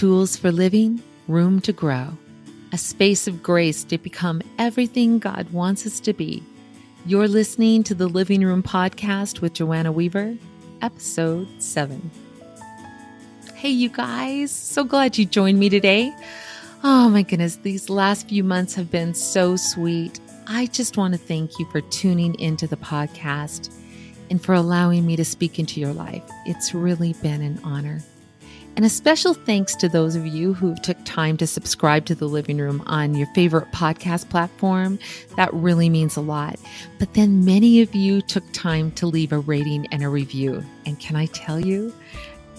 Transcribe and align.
Tools 0.00 0.34
for 0.34 0.50
living, 0.50 1.02
room 1.28 1.60
to 1.60 1.74
grow, 1.74 2.16
a 2.72 2.78
space 2.78 3.28
of 3.28 3.42
grace 3.42 3.84
to 3.84 3.98
become 3.98 4.40
everything 4.58 5.18
God 5.18 5.52
wants 5.52 5.84
us 5.84 6.00
to 6.00 6.14
be. 6.14 6.42
You're 7.04 7.28
listening 7.28 7.82
to 7.82 7.94
the 7.94 8.08
Living 8.08 8.42
Room 8.42 8.62
Podcast 8.62 9.42
with 9.42 9.52
Joanna 9.52 9.92
Weaver, 9.92 10.38
episode 10.80 11.48
7. 11.58 12.10
Hey, 13.54 13.68
you 13.68 13.90
guys, 13.90 14.50
so 14.50 14.84
glad 14.84 15.18
you 15.18 15.26
joined 15.26 15.58
me 15.58 15.68
today. 15.68 16.16
Oh 16.82 17.10
my 17.10 17.20
goodness, 17.20 17.56
these 17.56 17.90
last 17.90 18.26
few 18.26 18.42
months 18.42 18.74
have 18.76 18.90
been 18.90 19.12
so 19.12 19.54
sweet. 19.54 20.18
I 20.46 20.64
just 20.64 20.96
want 20.96 21.12
to 21.12 21.20
thank 21.20 21.58
you 21.58 21.66
for 21.66 21.82
tuning 21.82 22.40
into 22.40 22.66
the 22.66 22.78
podcast 22.78 23.70
and 24.30 24.42
for 24.42 24.54
allowing 24.54 25.04
me 25.04 25.16
to 25.16 25.26
speak 25.26 25.58
into 25.58 25.78
your 25.78 25.92
life. 25.92 26.22
It's 26.46 26.72
really 26.72 27.12
been 27.22 27.42
an 27.42 27.60
honor. 27.64 28.00
And 28.76 28.84
a 28.84 28.88
special 28.88 29.34
thanks 29.34 29.74
to 29.76 29.88
those 29.88 30.16
of 30.16 30.26
you 30.26 30.54
who 30.54 30.74
took 30.76 30.96
time 31.04 31.36
to 31.38 31.46
subscribe 31.46 32.06
to 32.06 32.14
the 32.14 32.28
living 32.28 32.58
room 32.58 32.82
on 32.86 33.14
your 33.14 33.26
favorite 33.34 33.70
podcast 33.72 34.30
platform. 34.30 34.98
That 35.36 35.52
really 35.52 35.90
means 35.90 36.16
a 36.16 36.20
lot. 36.22 36.58
But 36.98 37.12
then 37.14 37.44
many 37.44 37.82
of 37.82 37.94
you 37.94 38.22
took 38.22 38.44
time 38.52 38.92
to 38.92 39.06
leave 39.06 39.32
a 39.32 39.38
rating 39.38 39.86
and 39.92 40.02
a 40.02 40.08
review. 40.08 40.64
And 40.86 40.98
can 40.98 41.16
I 41.16 41.26
tell 41.26 41.60
you, 41.60 41.92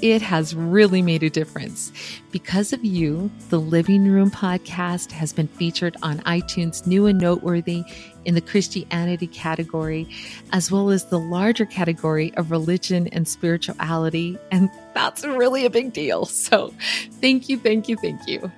it 0.01 0.21
has 0.21 0.55
really 0.55 1.01
made 1.01 1.23
a 1.23 1.29
difference. 1.29 1.91
Because 2.31 2.73
of 2.73 2.83
you, 2.83 3.29
the 3.49 3.59
Living 3.59 4.09
Room 4.09 4.31
podcast 4.31 5.11
has 5.11 5.31
been 5.31 5.47
featured 5.47 5.95
on 6.01 6.19
iTunes 6.19 6.87
New 6.87 7.05
and 7.05 7.19
Noteworthy 7.19 7.83
in 8.25 8.35
the 8.35 8.41
Christianity 8.41 9.27
category, 9.27 10.07
as 10.51 10.71
well 10.71 10.89
as 10.89 11.05
the 11.05 11.19
larger 11.19 11.65
category 11.65 12.33
of 12.35 12.51
religion 12.51 13.07
and 13.09 13.27
spirituality. 13.27 14.37
And 14.51 14.69
that's 14.93 15.23
really 15.23 15.65
a 15.65 15.69
big 15.69 15.93
deal. 15.93 16.25
So 16.25 16.73
thank 17.21 17.49
you, 17.49 17.57
thank 17.57 17.87
you, 17.87 17.97
thank 17.97 18.27
you. 18.27 18.51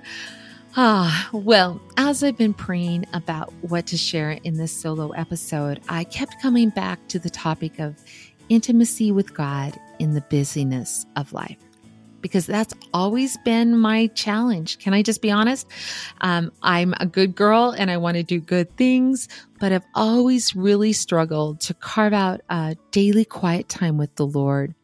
Ah, 0.76 1.28
well, 1.32 1.80
as 1.96 2.24
I've 2.24 2.36
been 2.36 2.52
praying 2.52 3.06
about 3.12 3.52
what 3.60 3.86
to 3.86 3.96
share 3.96 4.32
in 4.32 4.54
this 4.54 4.72
solo 4.72 5.10
episode, 5.10 5.80
I 5.88 6.02
kept 6.02 6.42
coming 6.42 6.70
back 6.70 7.06
to 7.08 7.20
the 7.20 7.30
topic 7.30 7.78
of 7.78 7.94
intimacy 8.48 9.12
with 9.12 9.34
God 9.34 9.78
in 9.98 10.14
the 10.14 10.20
busyness 10.22 11.06
of 11.16 11.32
life. 11.32 11.58
Because 12.20 12.46
that's 12.46 12.72
always 12.94 13.36
been 13.38 13.78
my 13.78 14.06
challenge. 14.08 14.78
Can 14.78 14.94
I 14.94 15.02
just 15.02 15.20
be 15.20 15.30
honest? 15.30 15.66
Um, 16.22 16.52
I'm 16.62 16.94
a 16.98 17.04
good 17.04 17.34
girl 17.34 17.74
and 17.76 17.90
I 17.90 17.98
want 17.98 18.16
to 18.16 18.22
do 18.22 18.40
good 18.40 18.74
things, 18.78 19.28
but 19.60 19.72
I've 19.72 19.84
always 19.94 20.56
really 20.56 20.94
struggled 20.94 21.60
to 21.62 21.74
carve 21.74 22.14
out 22.14 22.40
a 22.48 22.76
daily 22.92 23.26
quiet 23.26 23.68
time 23.68 23.98
with 23.98 24.14
the 24.16 24.26
Lord. 24.26 24.74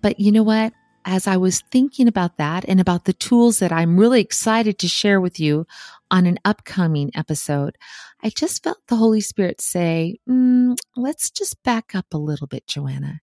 But 0.00 0.20
you 0.20 0.30
know 0.30 0.44
what? 0.44 0.72
As 1.06 1.26
I 1.26 1.36
was 1.36 1.60
thinking 1.70 2.08
about 2.08 2.38
that 2.38 2.64
and 2.66 2.80
about 2.80 3.04
the 3.04 3.12
tools 3.12 3.58
that 3.58 3.72
I'm 3.72 3.98
really 3.98 4.20
excited 4.20 4.78
to 4.78 4.88
share 4.88 5.20
with 5.20 5.38
you 5.38 5.66
on 6.10 6.24
an 6.24 6.38
upcoming 6.44 7.10
episode, 7.14 7.76
I 8.22 8.30
just 8.30 8.62
felt 8.64 8.78
the 8.88 8.96
Holy 8.96 9.20
Spirit 9.20 9.60
say, 9.60 10.16
mm, 10.28 10.76
let's 10.96 11.30
just 11.30 11.62
back 11.62 11.94
up 11.94 12.06
a 12.14 12.18
little 12.18 12.46
bit, 12.46 12.66
Joanna. 12.66 13.20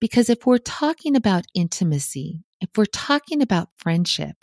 Because 0.00 0.28
if 0.28 0.46
we're 0.46 0.58
talking 0.58 1.14
about 1.14 1.46
intimacy, 1.54 2.42
if 2.60 2.70
we're 2.76 2.86
talking 2.86 3.40
about 3.40 3.68
friendship, 3.76 4.36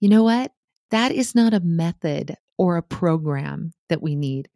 you 0.00 0.08
know 0.08 0.22
what? 0.22 0.52
That 0.90 1.12
is 1.12 1.34
not 1.34 1.54
a 1.54 1.60
method 1.60 2.36
or 2.56 2.76
a 2.76 2.82
program 2.82 3.74
that 3.88 4.02
we 4.02 4.16
need. 4.16 4.48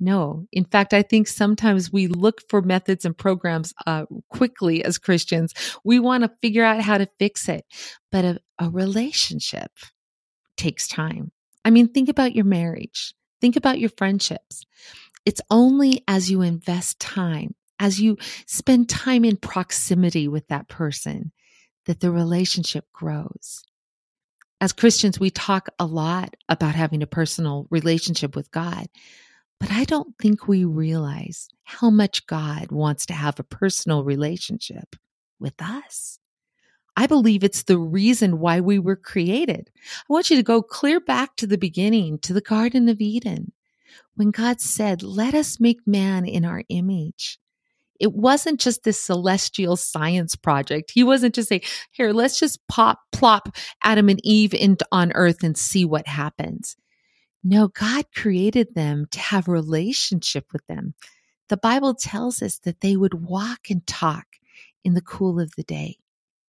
No. 0.00 0.46
In 0.52 0.64
fact, 0.64 0.94
I 0.94 1.02
think 1.02 1.26
sometimes 1.26 1.92
we 1.92 2.06
look 2.06 2.42
for 2.48 2.62
methods 2.62 3.04
and 3.04 3.16
programs 3.16 3.74
uh, 3.86 4.06
quickly 4.28 4.84
as 4.84 4.98
Christians. 4.98 5.54
We 5.84 5.98
want 5.98 6.22
to 6.22 6.30
figure 6.40 6.64
out 6.64 6.82
how 6.82 6.98
to 6.98 7.08
fix 7.18 7.48
it. 7.48 7.64
But 8.12 8.24
a, 8.24 8.40
a 8.58 8.70
relationship 8.70 9.72
takes 10.56 10.86
time. 10.86 11.32
I 11.64 11.70
mean, 11.70 11.88
think 11.88 12.08
about 12.08 12.34
your 12.34 12.44
marriage, 12.44 13.14
think 13.40 13.56
about 13.56 13.80
your 13.80 13.90
friendships. 13.90 14.64
It's 15.26 15.40
only 15.50 16.04
as 16.06 16.30
you 16.30 16.42
invest 16.42 17.00
time 17.00 17.54
as 17.78 18.00
you 18.00 18.16
spend 18.46 18.88
time 18.88 19.24
in 19.24 19.36
proximity 19.36 20.28
with 20.28 20.46
that 20.48 20.68
person, 20.68 21.32
that 21.86 22.00
the 22.00 22.10
relationship 22.10 22.84
grows. 22.92 23.62
As 24.60 24.72
Christians, 24.72 25.20
we 25.20 25.30
talk 25.30 25.68
a 25.78 25.86
lot 25.86 26.34
about 26.48 26.74
having 26.74 27.02
a 27.02 27.06
personal 27.06 27.66
relationship 27.70 28.34
with 28.34 28.50
God, 28.50 28.86
but 29.60 29.70
I 29.70 29.84
don't 29.84 30.14
think 30.20 30.46
we 30.46 30.64
realize 30.64 31.48
how 31.64 31.90
much 31.90 32.26
God 32.26 32.70
wants 32.70 33.06
to 33.06 33.14
have 33.14 33.38
a 33.38 33.44
personal 33.44 34.04
relationship 34.04 34.96
with 35.40 35.54
us. 35.60 36.18
I 36.96 37.06
believe 37.06 37.44
it's 37.44 37.62
the 37.64 37.78
reason 37.78 38.40
why 38.40 38.60
we 38.60 38.78
were 38.78 38.96
created. 38.96 39.70
I 39.76 40.12
want 40.12 40.30
you 40.30 40.36
to 40.36 40.42
go 40.42 40.62
clear 40.62 41.00
back 41.00 41.36
to 41.36 41.46
the 41.46 41.58
beginning, 41.58 42.18
to 42.20 42.32
the 42.32 42.40
Garden 42.40 42.88
of 42.88 43.00
Eden, 43.00 43.52
when 44.14 44.30
God 44.30 44.60
said, 44.60 45.02
Let 45.02 45.34
us 45.34 45.60
make 45.60 45.86
man 45.86 46.24
in 46.24 46.44
our 46.44 46.64
image 46.68 47.38
it 47.98 48.12
wasn't 48.12 48.60
just 48.60 48.84
this 48.84 49.02
celestial 49.02 49.76
science 49.76 50.36
project. 50.36 50.90
He 50.92 51.02
wasn't 51.02 51.34
just 51.34 51.48
saying, 51.48 51.62
here, 51.90 52.12
let's 52.12 52.38
just 52.38 52.66
pop, 52.68 53.00
plop 53.12 53.56
Adam 53.82 54.08
and 54.08 54.20
Eve 54.24 54.54
into, 54.54 54.86
on 54.92 55.12
earth 55.12 55.42
and 55.42 55.56
see 55.56 55.84
what 55.84 56.06
happens. 56.06 56.76
No, 57.44 57.68
God 57.68 58.06
created 58.14 58.74
them 58.74 59.06
to 59.10 59.20
have 59.20 59.48
relationship 59.48 60.52
with 60.52 60.66
them. 60.66 60.94
The 61.48 61.56
Bible 61.56 61.94
tells 61.94 62.42
us 62.42 62.58
that 62.58 62.80
they 62.80 62.96
would 62.96 63.14
walk 63.14 63.70
and 63.70 63.86
talk 63.86 64.26
in 64.84 64.94
the 64.94 65.00
cool 65.00 65.40
of 65.40 65.54
the 65.56 65.62
day. 65.62 65.98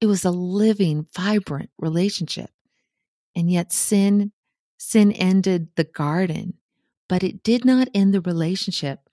It 0.02 0.08
was 0.08 0.26
a 0.26 0.32
living, 0.32 1.08
vibrant 1.16 1.70
relationship. 1.78 2.50
And 3.36 3.52
yet 3.52 3.72
sin, 3.72 4.32
sin 4.78 5.12
ended 5.12 5.70
the 5.76 5.84
garden, 5.84 6.56
but 7.08 7.24
it 7.24 7.44
did 7.44 7.64
not 7.64 7.90
end 7.94 8.14
the 8.14 8.22
relationship 8.22 9.10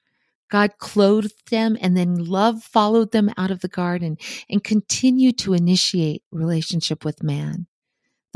God 0.48 0.78
clothed 0.78 1.50
them 1.50 1.76
and 1.80 1.96
then 1.96 2.24
love 2.24 2.62
followed 2.62 3.12
them 3.12 3.30
out 3.36 3.50
of 3.50 3.60
the 3.60 3.68
garden 3.68 4.16
and 4.48 4.62
continued 4.62 5.38
to 5.38 5.54
initiate 5.54 6.22
relationship 6.30 7.04
with 7.04 7.22
man. 7.22 7.66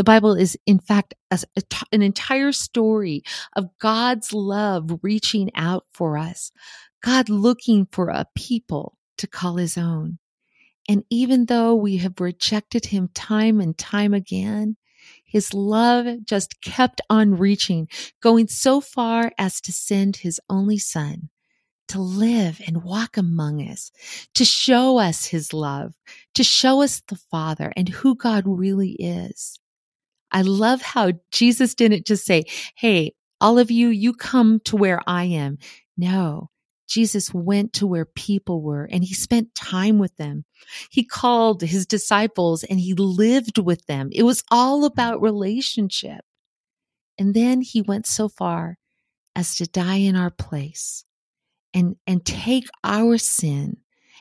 The 0.00 0.04
Bible 0.04 0.32
is, 0.32 0.56
in 0.64 0.78
fact, 0.78 1.12
an 1.92 2.00
entire 2.00 2.52
story 2.52 3.22
of 3.54 3.68
God's 3.78 4.32
love 4.32 5.00
reaching 5.02 5.50
out 5.54 5.84
for 5.92 6.16
us, 6.16 6.52
God 7.02 7.28
looking 7.28 7.86
for 7.92 8.08
a 8.08 8.24
people 8.34 8.96
to 9.18 9.26
call 9.26 9.56
his 9.56 9.76
own. 9.76 10.18
And 10.88 11.04
even 11.10 11.44
though 11.44 11.74
we 11.74 11.98
have 11.98 12.18
rejected 12.18 12.86
him 12.86 13.10
time 13.12 13.60
and 13.60 13.76
time 13.76 14.14
again, 14.14 14.78
his 15.22 15.52
love 15.52 16.24
just 16.24 16.62
kept 16.62 17.02
on 17.10 17.36
reaching, 17.36 17.86
going 18.22 18.48
so 18.48 18.80
far 18.80 19.32
as 19.36 19.60
to 19.60 19.70
send 19.70 20.16
his 20.16 20.40
only 20.48 20.78
son 20.78 21.28
to 21.88 22.00
live 22.00 22.58
and 22.66 22.84
walk 22.84 23.18
among 23.18 23.60
us, 23.60 23.92
to 24.34 24.46
show 24.46 24.96
us 24.96 25.26
his 25.26 25.52
love, 25.52 25.92
to 26.32 26.42
show 26.42 26.80
us 26.80 27.02
the 27.06 27.16
Father 27.16 27.70
and 27.76 27.90
who 27.90 28.14
God 28.14 28.44
really 28.46 28.92
is. 28.92 29.60
I 30.32 30.42
love 30.42 30.82
how 30.82 31.12
Jesus 31.32 31.74
didn't 31.74 32.06
just 32.06 32.24
say, 32.24 32.44
Hey, 32.76 33.14
all 33.40 33.58
of 33.58 33.70
you, 33.70 33.88
you 33.88 34.12
come 34.12 34.60
to 34.66 34.76
where 34.76 35.00
I 35.06 35.24
am. 35.24 35.58
No, 35.96 36.50
Jesus 36.88 37.32
went 37.32 37.72
to 37.74 37.86
where 37.86 38.04
people 38.04 38.62
were 38.62 38.88
and 38.90 39.04
he 39.04 39.14
spent 39.14 39.54
time 39.54 39.98
with 39.98 40.16
them. 40.16 40.44
He 40.90 41.04
called 41.04 41.62
his 41.62 41.86
disciples 41.86 42.64
and 42.64 42.80
he 42.80 42.94
lived 42.94 43.58
with 43.58 43.86
them. 43.86 44.08
It 44.12 44.24
was 44.24 44.42
all 44.50 44.84
about 44.84 45.22
relationship. 45.22 46.22
And 47.18 47.32
then 47.32 47.60
he 47.60 47.80
went 47.80 48.06
so 48.06 48.28
far 48.28 48.76
as 49.36 49.54
to 49.56 49.66
die 49.66 49.96
in 49.96 50.16
our 50.16 50.30
place 50.30 51.04
and, 51.72 51.96
and 52.06 52.24
take 52.24 52.66
our 52.82 53.18
sin 53.18 53.78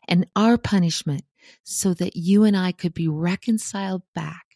and 0.08 0.28
our 0.36 0.58
punishment 0.58 1.24
so 1.64 1.94
that 1.96 2.16
you 2.16 2.44
and 2.44 2.56
I 2.56 2.72
could 2.72 2.94
be 2.94 3.08
reconciled 3.08 4.04
back 4.14 4.49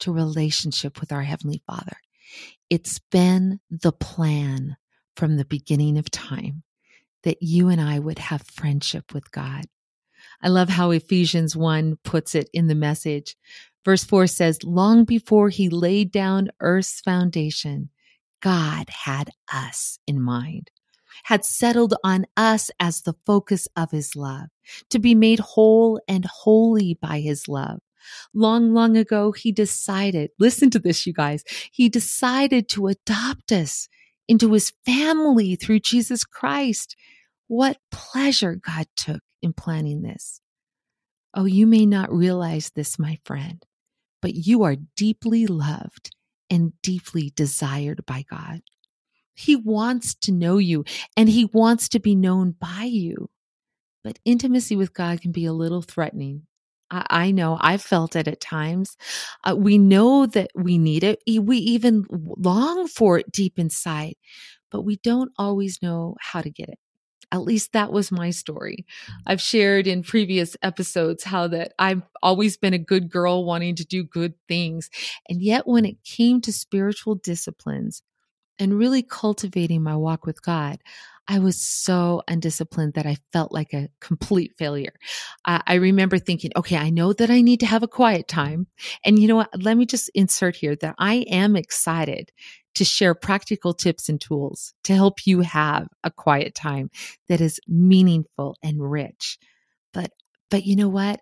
to 0.00 0.12
relationship 0.12 1.00
with 1.00 1.12
our 1.12 1.22
Heavenly 1.22 1.62
Father. 1.66 1.96
It's 2.70 2.98
been 2.98 3.60
the 3.70 3.92
plan 3.92 4.76
from 5.16 5.36
the 5.36 5.44
beginning 5.44 5.98
of 5.98 6.10
time 6.10 6.62
that 7.22 7.42
you 7.42 7.68
and 7.68 7.80
I 7.80 7.98
would 7.98 8.18
have 8.18 8.42
friendship 8.42 9.14
with 9.14 9.30
God. 9.30 9.64
I 10.42 10.48
love 10.48 10.68
how 10.68 10.90
Ephesians 10.90 11.56
1 11.56 11.98
puts 12.04 12.34
it 12.34 12.50
in 12.52 12.66
the 12.66 12.74
message. 12.74 13.36
Verse 13.84 14.04
4 14.04 14.26
says, 14.26 14.62
Long 14.64 15.04
before 15.04 15.48
he 15.48 15.68
laid 15.68 16.10
down 16.10 16.48
earth's 16.60 17.00
foundation, 17.00 17.90
God 18.40 18.88
had 18.90 19.30
us 19.52 19.98
in 20.06 20.20
mind 20.20 20.70
had 21.24 21.44
settled 21.44 21.94
on 22.02 22.26
us 22.36 22.70
as 22.80 23.02
the 23.02 23.14
focus 23.24 23.68
of 23.76 23.90
his 23.90 24.16
love, 24.16 24.48
to 24.90 24.98
be 24.98 25.14
made 25.14 25.38
whole 25.38 26.00
and 26.08 26.24
holy 26.24 26.94
by 27.00 27.20
his 27.20 27.48
love. 27.48 27.80
Long, 28.34 28.72
long 28.72 28.96
ago, 28.96 29.32
he 29.32 29.52
decided, 29.52 30.30
listen 30.38 30.70
to 30.70 30.78
this, 30.78 31.06
you 31.06 31.12
guys, 31.12 31.44
he 31.72 31.88
decided 31.88 32.68
to 32.70 32.88
adopt 32.88 33.52
us 33.52 33.88
into 34.28 34.52
his 34.52 34.72
family 34.86 35.56
through 35.56 35.80
Jesus 35.80 36.24
Christ. 36.24 36.96
What 37.46 37.78
pleasure 37.90 38.56
God 38.56 38.86
took 38.96 39.22
in 39.44 39.52
planning 39.52 40.02
this. 40.02 40.40
Oh, 41.34 41.44
you 41.44 41.66
may 41.66 41.86
not 41.86 42.12
realize 42.12 42.70
this, 42.74 42.98
my 42.98 43.18
friend, 43.24 43.62
but 44.22 44.34
you 44.34 44.62
are 44.64 44.76
deeply 44.96 45.46
loved 45.46 46.14
and 46.50 46.72
deeply 46.82 47.32
desired 47.36 48.04
by 48.06 48.24
God. 48.28 48.62
He 49.34 49.54
wants 49.54 50.14
to 50.22 50.32
know 50.32 50.58
you 50.58 50.84
and 51.16 51.28
he 51.28 51.44
wants 51.44 51.88
to 51.90 52.00
be 52.00 52.14
known 52.14 52.52
by 52.52 52.84
you. 52.84 53.28
But 54.02 54.18
intimacy 54.24 54.76
with 54.76 54.94
God 54.94 55.20
can 55.20 55.32
be 55.32 55.44
a 55.44 55.52
little 55.52 55.82
threatening. 55.82 56.46
I, 56.94 57.06
I 57.26 57.30
know 57.32 57.58
I've 57.60 57.82
felt 57.82 58.16
it 58.16 58.28
at 58.28 58.40
times. 58.40 58.96
Uh, 59.42 59.56
we 59.56 59.78
know 59.78 60.26
that 60.26 60.50
we 60.54 60.78
need 60.78 61.04
it. 61.04 61.22
We 61.26 61.58
even 61.58 62.04
long 62.10 62.86
for 62.86 63.18
it 63.18 63.32
deep 63.32 63.58
inside, 63.58 64.14
but 64.70 64.82
we 64.82 64.96
don't 64.96 65.32
always 65.38 65.82
know 65.82 66.16
how 66.20 66.40
to 66.40 66.50
get 66.50 66.68
it. 66.68 66.78
At 67.32 67.42
least 67.42 67.72
that 67.72 67.90
was 67.92 68.12
my 68.12 68.30
story. 68.30 68.86
I've 69.26 69.40
shared 69.40 69.88
in 69.88 70.04
previous 70.04 70.56
episodes 70.62 71.24
how 71.24 71.48
that 71.48 71.72
I've 71.80 72.02
always 72.22 72.56
been 72.56 72.74
a 72.74 72.78
good 72.78 73.10
girl 73.10 73.44
wanting 73.44 73.74
to 73.76 73.84
do 73.84 74.04
good 74.04 74.34
things. 74.46 74.88
And 75.28 75.42
yet 75.42 75.66
when 75.66 75.84
it 75.84 75.96
came 76.04 76.40
to 76.42 76.52
spiritual 76.52 77.16
disciplines 77.16 78.02
and 78.58 78.78
really 78.78 79.02
cultivating 79.02 79.82
my 79.82 79.96
walk 79.96 80.26
with 80.26 80.42
God, 80.42 80.78
I 81.26 81.38
was 81.38 81.60
so 81.60 82.22
undisciplined 82.28 82.94
that 82.94 83.06
I 83.06 83.16
felt 83.32 83.52
like 83.52 83.72
a 83.72 83.88
complete 84.00 84.52
failure. 84.58 84.92
I, 85.44 85.62
I 85.66 85.74
remember 85.74 86.18
thinking, 86.18 86.50
okay, 86.56 86.76
I 86.76 86.90
know 86.90 87.12
that 87.14 87.30
I 87.30 87.40
need 87.40 87.60
to 87.60 87.66
have 87.66 87.82
a 87.82 87.88
quiet 87.88 88.28
time. 88.28 88.66
And 89.04 89.18
you 89.18 89.28
know 89.28 89.36
what? 89.36 89.62
Let 89.62 89.76
me 89.76 89.86
just 89.86 90.10
insert 90.14 90.56
here 90.56 90.76
that 90.76 90.94
I 90.98 91.24
am 91.30 91.56
excited 91.56 92.30
to 92.74 92.84
share 92.84 93.14
practical 93.14 93.72
tips 93.72 94.08
and 94.08 94.20
tools 94.20 94.74
to 94.84 94.94
help 94.94 95.26
you 95.26 95.40
have 95.40 95.86
a 96.02 96.10
quiet 96.10 96.54
time 96.54 96.90
that 97.28 97.40
is 97.40 97.60
meaningful 97.68 98.56
and 98.62 98.90
rich. 98.90 99.38
But, 99.92 100.10
but 100.50 100.66
you 100.66 100.76
know 100.76 100.88
what? 100.88 101.20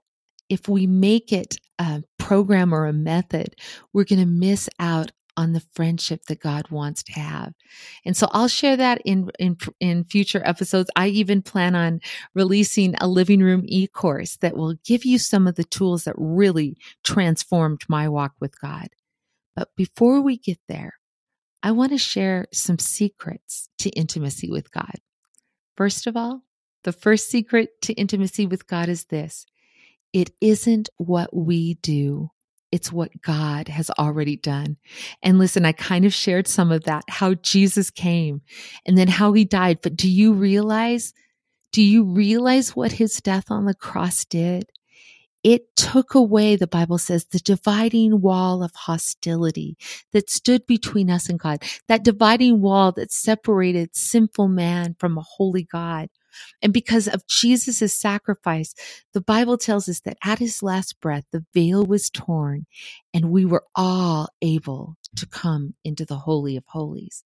If 0.49 0.69
we 0.69 0.87
make 0.87 1.33
it 1.33 1.57
a 1.79 2.03
program 2.19 2.75
or 2.75 2.87
a 2.87 2.93
method, 2.93 3.55
we're 3.93 4.05
going 4.05 4.21
to 4.21 4.27
miss 4.27 4.69
out 4.79 5.13
on 5.37 5.53
the 5.53 5.63
friendship 5.73 6.25
that 6.27 6.41
God 6.41 6.71
wants 6.71 7.03
to 7.05 7.13
have. 7.13 7.55
And 8.05 8.17
so 8.17 8.29
I'll 8.33 8.49
share 8.49 8.77
that 8.77 9.01
in, 9.05 9.31
in, 9.39 9.57
in 9.81 10.05
future 10.05 10.43
episodes. 10.45 10.91
I 10.97 11.09
even 11.09 11.43
plan 11.43 11.75
on 11.75 12.01
releasing 12.35 12.95
a 12.97 13.09
living 13.09 13.41
room 13.41 13.63
e-course 13.67 14.37
that 14.39 14.57
will 14.57 14.75
give 14.85 15.05
you 15.05 15.19
some 15.19 15.47
of 15.47 15.55
the 15.55 15.65
tools 15.65 16.05
that 16.05 16.15
really 16.19 16.77
transformed 17.03 17.83
my 17.89 18.09
walk 18.09 18.33
with 18.41 18.61
God. 18.61 18.89
But 19.57 19.71
before 19.77 20.21
we 20.21 20.37
get 20.37 20.59
there, 20.69 20.95
I 21.63 21.71
want 21.71 21.93
to 21.93 21.99
share 21.99 22.47
some 22.53 22.79
secrets 22.79 23.69
to 23.79 23.91
intimacy 23.91 24.51
with 24.51 24.71
God. 24.73 24.95
First 25.77 26.07
of 26.07 26.17
all, 26.17 26.43
the 26.85 26.93
first 26.93 27.31
secret 27.31 27.81
to 27.83 27.93
intimacy 27.93 28.47
with 28.47 28.67
God 28.67 28.89
is 28.89 29.05
this. 29.05 29.47
It 30.13 30.31
isn't 30.41 30.91
what 30.97 31.35
we 31.35 31.75
do 31.75 32.31
it's 32.73 32.91
what 32.91 33.21
God 33.21 33.69
has 33.69 33.91
already 33.91 34.37
done. 34.37 34.79
And 35.23 35.39
listen, 35.39 35.67
I 35.67 35.73
kind 35.73 36.07
of 36.07 36.15
shared 36.15 36.49
some 36.49 36.73
of 36.73 36.85
that, 36.85 37.05
how 37.09 37.35
Jesus 37.35 37.91
came 37.91 38.41
and 38.87 38.97
then 38.97 39.09
how 39.09 39.35
he 39.35 39.45
died. 39.45 39.81
But 39.83 39.95
do 39.95 40.11
you 40.11 40.33
realize, 40.33 41.13
do 41.71 41.83
you 41.83 42.05
realize 42.05 42.75
what 42.75 42.93
his 42.93 43.21
death 43.21 43.51
on 43.51 43.67
the 43.67 43.75
cross 43.75 44.25
did? 44.25 44.71
It 45.45 45.75
took 45.77 46.15
away, 46.15 46.57
the 46.57 46.69
Bible 46.69 46.99
says, 46.99 47.25
the 47.27 47.41
dividing 47.41 48.21
wall 48.21 48.63
of 48.63 48.73
hostility 48.75 49.77
that 50.13 50.31
stood 50.31 50.67
between 50.67 51.11
us 51.11 51.29
and 51.29 51.39
God, 51.39 51.65
that 51.89 52.05
dividing 52.05 52.63
wall 52.63 52.93
that 52.93 53.13
separated 53.13 53.95
sinful 53.95 54.49
man 54.49 54.95
from 54.99 55.19
a 55.19 55.23
holy 55.23 55.65
God. 55.65 56.09
And 56.63 56.73
because 56.73 57.09
of 57.09 57.27
Jesus' 57.27 57.95
sacrifice, 57.95 58.75
the 59.15 59.21
Bible 59.21 59.59
tells 59.59 59.89
us 59.89 60.01
that 60.01 60.19
at 60.25 60.39
his 60.39 60.63
last 60.63 61.01
breath, 61.01 61.25
the 61.33 61.45
veil 61.55 61.85
was 61.85 62.11
torn 62.11 62.67
and 63.15 63.31
we 63.31 63.45
were 63.45 63.65
all 63.75 64.29
able 64.43 64.97
to 65.17 65.27
come 65.27 65.75
into 65.85 66.05
the 66.05 66.17
Holy 66.19 66.57
of 66.57 66.65
Holies. 66.67 67.25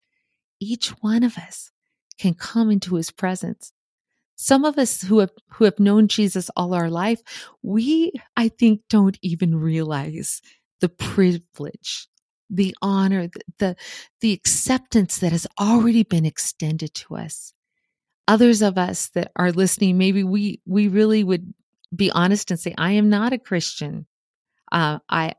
Each 0.60 0.90
one 1.00 1.22
of 1.22 1.38
us 1.38 1.70
can 2.18 2.34
come 2.34 2.70
into 2.70 2.96
his 2.96 3.10
presence. 3.10 3.72
Some 4.36 4.64
of 4.64 4.78
us 4.78 5.02
who 5.02 5.20
have, 5.20 5.30
who 5.52 5.64
have 5.64 5.78
known 5.80 6.08
Jesus 6.08 6.50
all 6.56 6.74
our 6.74 6.90
life, 6.90 7.22
we, 7.62 8.12
I 8.36 8.48
think, 8.48 8.82
don't 8.88 9.18
even 9.22 9.56
realize 9.56 10.42
the 10.80 10.88
privilege, 10.90 12.08
the 12.50 12.74
honor, 12.82 13.28
the, 13.28 13.40
the, 13.58 13.76
the 14.20 14.32
acceptance 14.32 15.18
that 15.18 15.32
has 15.32 15.46
already 15.60 16.02
been 16.02 16.26
extended 16.26 16.94
to 16.94 17.16
us 17.16 17.52
others 18.28 18.62
of 18.62 18.78
us 18.78 19.08
that 19.08 19.32
are 19.36 19.52
listening, 19.52 19.98
maybe 19.98 20.24
we, 20.24 20.60
we 20.66 20.88
really 20.88 21.24
would 21.24 21.52
be 21.94 22.10
honest 22.10 22.50
and 22.50 22.58
say, 22.58 22.74
I 22.76 22.92
am 22.92 23.08
not 23.08 23.32
a 23.32 23.38
Christian. 23.38 24.06
Uh, 24.72 24.98
I, 25.08 25.34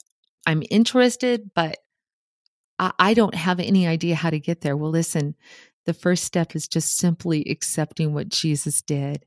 I'm 0.45 0.63
interested, 0.69 1.51
but 1.53 1.77
I, 2.79 2.91
I 2.97 3.13
don't 3.13 3.35
have 3.35 3.59
any 3.59 3.87
idea 3.87 4.15
how 4.15 4.29
to 4.29 4.39
get 4.39 4.61
there. 4.61 4.77
Well, 4.77 4.91
listen, 4.91 5.35
the 5.85 5.93
first 5.93 6.23
step 6.23 6.55
is 6.55 6.67
just 6.67 6.97
simply 6.97 7.43
accepting 7.49 8.13
what 8.13 8.29
Jesus 8.29 8.81
did 8.81 9.25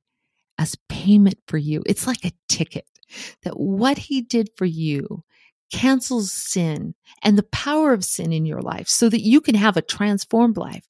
as 0.59 0.77
payment 0.89 1.39
for 1.47 1.59
you. 1.59 1.83
It's 1.87 2.07
like 2.07 2.25
a 2.25 2.33
ticket 2.49 2.87
that 3.43 3.59
what 3.59 3.99
he 3.99 4.21
did 4.21 4.51
for 4.57 4.67
you 4.67 5.25
cancels 5.73 6.33
sin 6.33 6.95
and 7.23 7.39
the 7.39 7.45
power 7.45 7.93
of 7.93 8.05
sin 8.05 8.33
in 8.33 8.45
your 8.45 8.61
life 8.61 8.89
so 8.89 9.09
that 9.09 9.23
you 9.23 9.41
can 9.41 9.55
have 9.55 9.77
a 9.77 9.83
transformed 9.83 10.57
life 10.57 10.89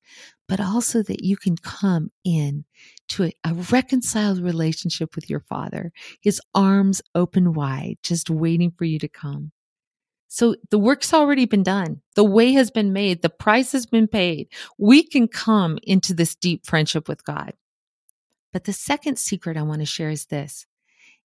but 0.51 0.59
also 0.59 1.01
that 1.01 1.25
you 1.25 1.37
can 1.37 1.57
come 1.57 2.11
in 2.25 2.65
to 3.07 3.23
a, 3.23 3.33
a, 3.45 3.55
reconciled 3.71 4.41
relationship 4.41 5.15
with 5.15 5.31
your 5.31 5.39
father, 5.39 5.93
his 6.21 6.41
arms 6.57 7.01
open 7.15 7.55
wide, 7.55 7.99
just 8.03 8.29
waiting 8.29 8.73
for 8.73 8.85
you 8.85 8.99
to 8.99 9.07
come. 9.07 9.53
So 10.27 10.57
the 10.71 10.79
work's 10.79 11.15
already 11.15 11.45
been 11.45 11.63
done. 11.63 12.01
The 12.17 12.25
way 12.25 12.51
has 12.55 12.73
been 12.73 12.93
made. 12.93 13.23
The 13.23 13.31
price 13.31 13.71
has 13.71 13.87
been 13.87 14.09
paid. 14.09 14.49
We 14.77 15.05
can 15.05 15.29
come 15.29 15.79
into 15.85 16.15
this 16.15 16.35
deep 16.35 16.67
friendship 16.67 17.09
with 17.09 17.25
God. 17.25 17.53
But 18.53 18.65
the 18.65 18.73
second 18.73 19.21
secret 19.21 19.57
I 19.57 19.63
want 19.63 19.83
to 19.83 19.87
share 19.87 20.11
is 20.11 20.27
this. 20.27 20.67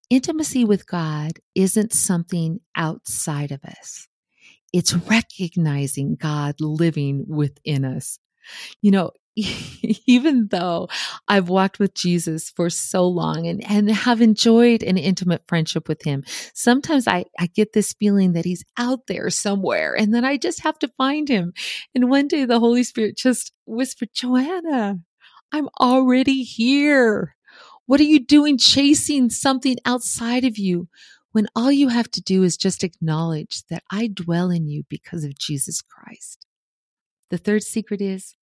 Intimacy 0.08 0.64
with 0.64 0.86
God 0.86 1.32
isn't 1.56 1.92
something 1.92 2.60
outside 2.76 3.50
of 3.50 3.64
us. 3.64 4.06
It's 4.72 4.94
recognizing 4.94 6.14
God 6.14 6.60
living 6.60 7.24
within 7.26 7.84
us 7.84 8.20
you 8.82 8.90
know, 8.90 9.10
even 10.06 10.48
though 10.48 10.88
I've 11.28 11.48
walked 11.48 11.78
with 11.78 11.94
Jesus 11.94 12.50
for 12.50 12.70
so 12.70 13.06
long 13.06 13.46
and, 13.46 13.62
and 13.70 13.90
have 13.90 14.22
enjoyed 14.22 14.82
an 14.82 14.96
intimate 14.96 15.42
friendship 15.46 15.88
with 15.88 16.02
him, 16.02 16.24
sometimes 16.54 17.06
I, 17.06 17.26
I 17.38 17.46
get 17.48 17.72
this 17.74 17.92
feeling 17.92 18.32
that 18.32 18.46
he's 18.46 18.64
out 18.78 19.06
there 19.08 19.28
somewhere 19.28 19.94
and 19.94 20.14
then 20.14 20.24
I 20.24 20.38
just 20.38 20.62
have 20.62 20.78
to 20.80 20.92
find 20.96 21.28
him. 21.28 21.52
And 21.94 22.08
one 22.08 22.28
day 22.28 22.46
the 22.46 22.60
Holy 22.60 22.82
Spirit 22.82 23.16
just 23.16 23.52
whispered, 23.66 24.08
Joanna, 24.14 25.00
I'm 25.52 25.68
already 25.80 26.42
here. 26.42 27.36
What 27.84 28.00
are 28.00 28.04
you 28.04 28.24
doing 28.24 28.58
chasing 28.58 29.28
something 29.30 29.76
outside 29.84 30.44
of 30.44 30.58
you 30.58 30.88
when 31.32 31.46
all 31.54 31.70
you 31.70 31.88
have 31.88 32.10
to 32.12 32.22
do 32.22 32.42
is 32.42 32.56
just 32.56 32.82
acknowledge 32.82 33.62
that 33.68 33.82
I 33.90 34.08
dwell 34.08 34.50
in 34.50 34.66
you 34.66 34.84
because 34.88 35.24
of 35.24 35.38
Jesus 35.38 35.82
Christ? 35.82 36.45
The 37.30 37.38
third 37.38 37.62
secret 37.62 38.00
is 38.00 38.36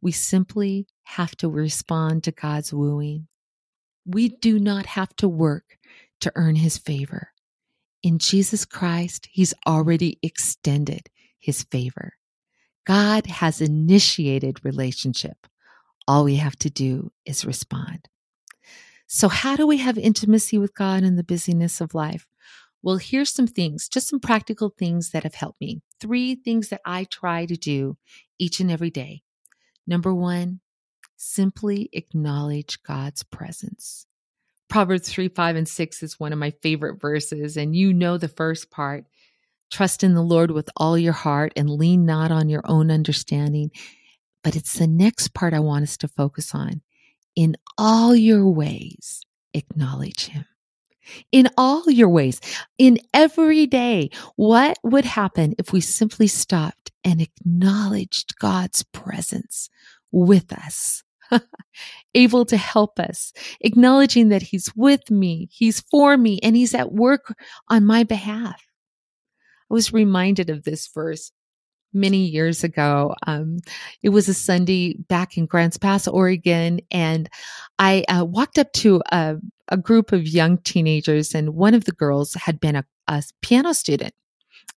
we 0.00 0.12
simply 0.12 0.86
have 1.04 1.36
to 1.36 1.48
respond 1.48 2.24
to 2.24 2.32
God's 2.32 2.72
wooing. 2.72 3.28
We 4.06 4.28
do 4.28 4.58
not 4.58 4.86
have 4.86 5.14
to 5.16 5.28
work 5.28 5.78
to 6.20 6.32
earn 6.34 6.56
his 6.56 6.78
favor. 6.78 7.32
In 8.02 8.18
Jesus 8.18 8.64
Christ, 8.64 9.28
he's 9.30 9.52
already 9.66 10.18
extended 10.22 11.10
his 11.38 11.64
favor. 11.64 12.14
God 12.86 13.26
has 13.26 13.60
initiated 13.60 14.64
relationship. 14.64 15.46
All 16.08 16.24
we 16.24 16.36
have 16.36 16.56
to 16.56 16.70
do 16.70 17.12
is 17.26 17.44
respond. 17.44 18.08
So 19.06 19.28
how 19.28 19.56
do 19.56 19.66
we 19.66 19.78
have 19.78 19.98
intimacy 19.98 20.56
with 20.56 20.74
God 20.74 21.02
in 21.02 21.16
the 21.16 21.24
busyness 21.24 21.80
of 21.80 21.94
life? 21.94 22.26
Well, 22.82 22.96
here's 22.96 23.32
some 23.32 23.46
things, 23.46 23.88
just 23.88 24.08
some 24.08 24.20
practical 24.20 24.70
things 24.70 25.10
that 25.10 25.24
have 25.24 25.34
helped 25.34 25.60
me. 25.60 25.82
Three 26.00 26.34
things 26.34 26.68
that 26.70 26.80
I 26.84 27.04
try 27.04 27.44
to 27.46 27.56
do 27.56 27.98
each 28.38 28.60
and 28.60 28.70
every 28.70 28.90
day. 28.90 29.22
Number 29.86 30.14
one, 30.14 30.60
simply 31.16 31.90
acknowledge 31.92 32.82
God's 32.82 33.22
presence. 33.22 34.06
Proverbs 34.68 35.10
3, 35.10 35.28
5, 35.28 35.56
and 35.56 35.68
6 35.68 36.02
is 36.02 36.20
one 36.20 36.32
of 36.32 36.38
my 36.38 36.52
favorite 36.62 37.00
verses, 37.00 37.56
and 37.56 37.76
you 37.76 37.92
know 37.92 38.16
the 38.16 38.28
first 38.28 38.70
part. 38.70 39.04
Trust 39.70 40.02
in 40.02 40.14
the 40.14 40.22
Lord 40.22 40.50
with 40.50 40.70
all 40.76 40.96
your 40.96 41.12
heart 41.12 41.52
and 41.56 41.68
lean 41.68 42.06
not 42.06 42.32
on 42.32 42.48
your 42.48 42.62
own 42.64 42.90
understanding. 42.90 43.70
But 44.42 44.56
it's 44.56 44.78
the 44.78 44.86
next 44.86 45.34
part 45.34 45.52
I 45.52 45.60
want 45.60 45.82
us 45.82 45.96
to 45.98 46.08
focus 46.08 46.54
on. 46.54 46.82
In 47.36 47.56
all 47.76 48.14
your 48.14 48.48
ways, 48.48 49.20
acknowledge 49.52 50.28
Him 50.28 50.46
in 51.32 51.48
all 51.56 51.88
your 51.90 52.08
ways, 52.08 52.40
in 52.78 52.98
every 53.14 53.66
day. 53.66 54.10
What 54.36 54.78
would 54.82 55.04
happen 55.04 55.54
if 55.58 55.72
we 55.72 55.80
simply 55.80 56.26
stopped 56.26 56.90
and 57.04 57.20
acknowledged 57.20 58.38
God's 58.38 58.82
presence 58.82 59.70
with 60.12 60.52
us? 60.52 61.02
able 62.14 62.44
to 62.44 62.56
help 62.56 62.98
us, 62.98 63.32
acknowledging 63.60 64.28
that 64.28 64.42
He's 64.42 64.74
with 64.74 65.10
me, 65.10 65.48
He's 65.52 65.80
for 65.80 66.16
me, 66.16 66.40
and 66.42 66.56
He's 66.56 66.74
at 66.74 66.92
work 66.92 67.34
on 67.68 67.86
my 67.86 68.04
behalf. 68.04 68.60
I 69.70 69.74
was 69.74 69.92
reminded 69.92 70.50
of 70.50 70.64
this 70.64 70.88
verse 70.88 71.30
many 71.92 72.18
years 72.18 72.64
ago. 72.64 73.14
Um, 73.26 73.58
it 74.02 74.10
was 74.10 74.28
a 74.28 74.34
Sunday 74.34 74.94
back 75.08 75.36
in 75.36 75.46
Grants 75.46 75.76
Pass, 75.76 76.06
Oregon, 76.06 76.80
and 76.90 77.28
I 77.78 78.04
uh, 78.08 78.24
walked 78.24 78.58
up 78.58 78.72
to 78.74 79.02
a, 79.10 79.36
a, 79.68 79.76
group 79.76 80.12
of 80.12 80.28
young 80.28 80.58
teenagers, 80.58 81.34
and 81.34 81.54
one 81.54 81.74
of 81.74 81.84
the 81.84 81.92
girls 81.92 82.34
had 82.34 82.60
been 82.60 82.76
a, 82.76 82.84
a 83.08 83.22
piano 83.42 83.74
student. 83.74 84.14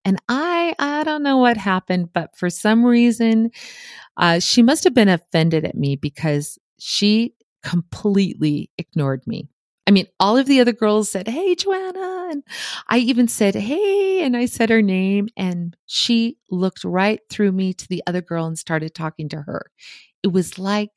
And 0.05 0.22
I, 0.27 0.75
I 0.79 1.03
don't 1.03 1.24
know 1.24 1.38
what 1.38 1.58
happened, 1.58 2.10
but 2.13 2.36
for 2.36 2.50
some 2.50 2.86
reason, 2.86 3.51
uh, 4.17 4.39
she 4.39 4.62
must 4.62 4.84
have 4.84 4.93
been 4.93 5.10
offended 5.10 5.65
at 5.65 5.75
me 5.75 5.96
because 5.96 6.58
she 6.79 7.34
completely 7.63 8.70
ignored 8.77 9.25
me. 9.25 9.48
I 9.86 9.92
mean, 9.92 10.08
all 10.20 10.38
of 10.38 10.46
the 10.46 10.62
other 10.62 10.72
girls 10.72 11.12
said, 11.12 11.28
Hey, 11.28 11.56
Joanna. 11.56 12.28
And 12.32 12.44
I 12.88 13.00
even 13.00 13.28
said, 13.28 13.56
Hey. 13.56 14.24
And 14.24 14.38
I 14.38 14.46
said 14.46 14.70
her 14.70 14.82
name. 14.82 15.28
And 15.36 15.75
she 15.86 16.38
looked 16.50 16.84
right 16.84 17.20
through 17.30 17.52
me 17.52 17.74
to 17.74 17.88
the 17.88 18.04
other 18.08 18.22
girl 18.22 18.46
and 18.46 18.58
started 18.58 18.96
talking 18.96 19.30
to 19.30 19.42
her. 19.42 19.72
It 20.24 20.30
was 20.30 20.58
like 20.58 20.92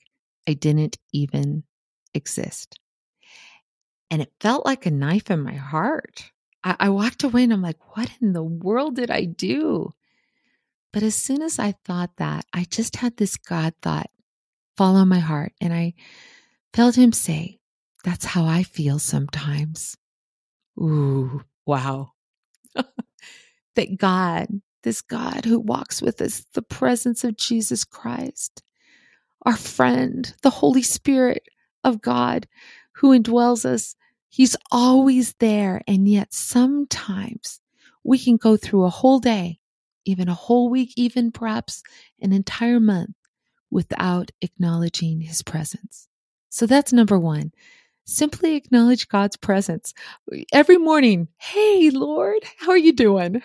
I 0.48 0.54
didn't 0.54 0.98
even 1.12 1.64
exist. 2.14 2.78
And 4.10 4.22
it 4.22 4.32
felt 4.40 4.64
like 4.64 4.86
a 4.86 4.90
knife 4.92 5.30
in 5.30 5.42
my 5.42 5.54
heart. 5.54 6.30
I, 6.62 6.76
I 6.78 6.88
walked 6.90 7.24
away 7.24 7.42
and 7.42 7.52
I'm 7.52 7.62
like, 7.62 7.96
What 7.96 8.10
in 8.22 8.32
the 8.32 8.44
world 8.44 8.96
did 8.96 9.10
I 9.10 9.24
do? 9.24 9.92
But 10.92 11.02
as 11.02 11.16
soon 11.16 11.42
as 11.42 11.58
I 11.58 11.74
thought 11.84 12.10
that, 12.18 12.46
I 12.54 12.64
just 12.70 12.96
had 12.96 13.16
this 13.16 13.36
God 13.36 13.74
thought 13.82 14.10
fall 14.76 14.96
on 14.96 15.08
my 15.08 15.18
heart. 15.18 15.52
And 15.60 15.74
I 15.74 15.94
felt 16.72 16.96
him 16.96 17.12
say, 17.12 17.58
that's 18.06 18.24
how 18.24 18.44
I 18.46 18.62
feel 18.62 19.00
sometimes. 19.00 19.96
Ooh, 20.80 21.42
wow. 21.66 22.12
that 23.74 23.98
God, 23.98 24.46
this 24.84 25.02
God 25.02 25.44
who 25.44 25.58
walks 25.58 26.00
with 26.00 26.22
us, 26.22 26.46
the 26.54 26.62
presence 26.62 27.24
of 27.24 27.36
Jesus 27.36 27.82
Christ, 27.82 28.62
our 29.44 29.56
friend, 29.56 30.32
the 30.42 30.50
Holy 30.50 30.82
Spirit 30.82 31.42
of 31.82 32.00
God 32.00 32.46
who 32.92 33.10
indwells 33.18 33.64
us, 33.64 33.96
He's 34.28 34.54
always 34.70 35.34
there. 35.40 35.82
And 35.88 36.06
yet 36.06 36.32
sometimes 36.32 37.60
we 38.04 38.20
can 38.20 38.36
go 38.36 38.56
through 38.56 38.84
a 38.84 38.90
whole 38.90 39.18
day, 39.18 39.58
even 40.04 40.28
a 40.28 40.34
whole 40.34 40.70
week, 40.70 40.92
even 40.96 41.32
perhaps 41.32 41.82
an 42.22 42.32
entire 42.32 42.78
month 42.78 43.16
without 43.68 44.30
acknowledging 44.42 45.22
His 45.22 45.42
presence. 45.42 46.06
So 46.50 46.66
that's 46.66 46.92
number 46.92 47.18
one 47.18 47.50
simply 48.06 48.54
acknowledge 48.54 49.08
God's 49.08 49.36
presence 49.36 49.92
every 50.52 50.78
morning. 50.78 51.28
Hey, 51.38 51.90
Lord, 51.90 52.40
how 52.58 52.70
are 52.70 52.78
you 52.78 52.92
doing? 52.92 53.42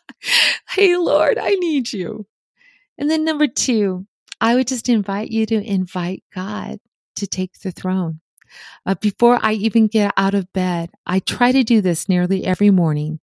hey, 0.68 0.96
Lord, 0.96 1.38
I 1.38 1.50
need 1.54 1.92
you. 1.92 2.26
And 2.98 3.10
then 3.10 3.24
number 3.24 3.46
two, 3.46 4.06
I 4.40 4.54
would 4.54 4.68
just 4.68 4.88
invite 4.88 5.30
you 5.30 5.46
to 5.46 5.62
invite 5.62 6.22
God 6.34 6.78
to 7.16 7.26
take 7.26 7.58
the 7.60 7.72
throne. 7.72 8.20
Uh, 8.84 8.94
before 9.00 9.38
I 9.42 9.54
even 9.54 9.86
get 9.86 10.12
out 10.16 10.34
of 10.34 10.52
bed, 10.52 10.90
I 11.06 11.20
try 11.20 11.52
to 11.52 11.64
do 11.64 11.80
this 11.80 12.08
nearly 12.08 12.44
every 12.44 12.70
morning. 12.70 13.20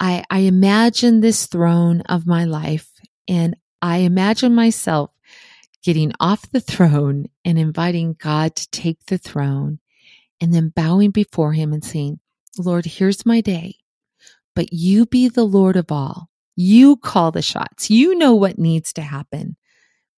I, 0.00 0.24
I 0.30 0.40
imagine 0.40 1.20
this 1.20 1.46
throne 1.46 2.00
of 2.02 2.26
my 2.26 2.44
life 2.44 2.90
and 3.28 3.56
I 3.82 3.98
imagine 3.98 4.54
myself 4.54 5.10
getting 5.84 6.12
off 6.18 6.50
the 6.50 6.60
throne 6.60 7.26
and 7.44 7.58
inviting 7.58 8.16
God 8.18 8.56
to 8.56 8.70
take 8.70 9.06
the 9.06 9.18
throne 9.18 9.78
and 10.40 10.54
then 10.54 10.72
bowing 10.74 11.10
before 11.10 11.52
him 11.52 11.72
and 11.72 11.84
saying, 11.84 12.20
Lord, 12.58 12.86
here's 12.86 13.26
my 13.26 13.40
day, 13.40 13.76
but 14.54 14.72
you 14.72 15.06
be 15.06 15.28
the 15.28 15.44
Lord 15.44 15.76
of 15.76 15.90
all. 15.90 16.28
You 16.56 16.96
call 16.96 17.30
the 17.30 17.42
shots. 17.42 17.90
You 17.90 18.16
know 18.16 18.34
what 18.34 18.58
needs 18.58 18.92
to 18.94 19.02
happen. 19.02 19.56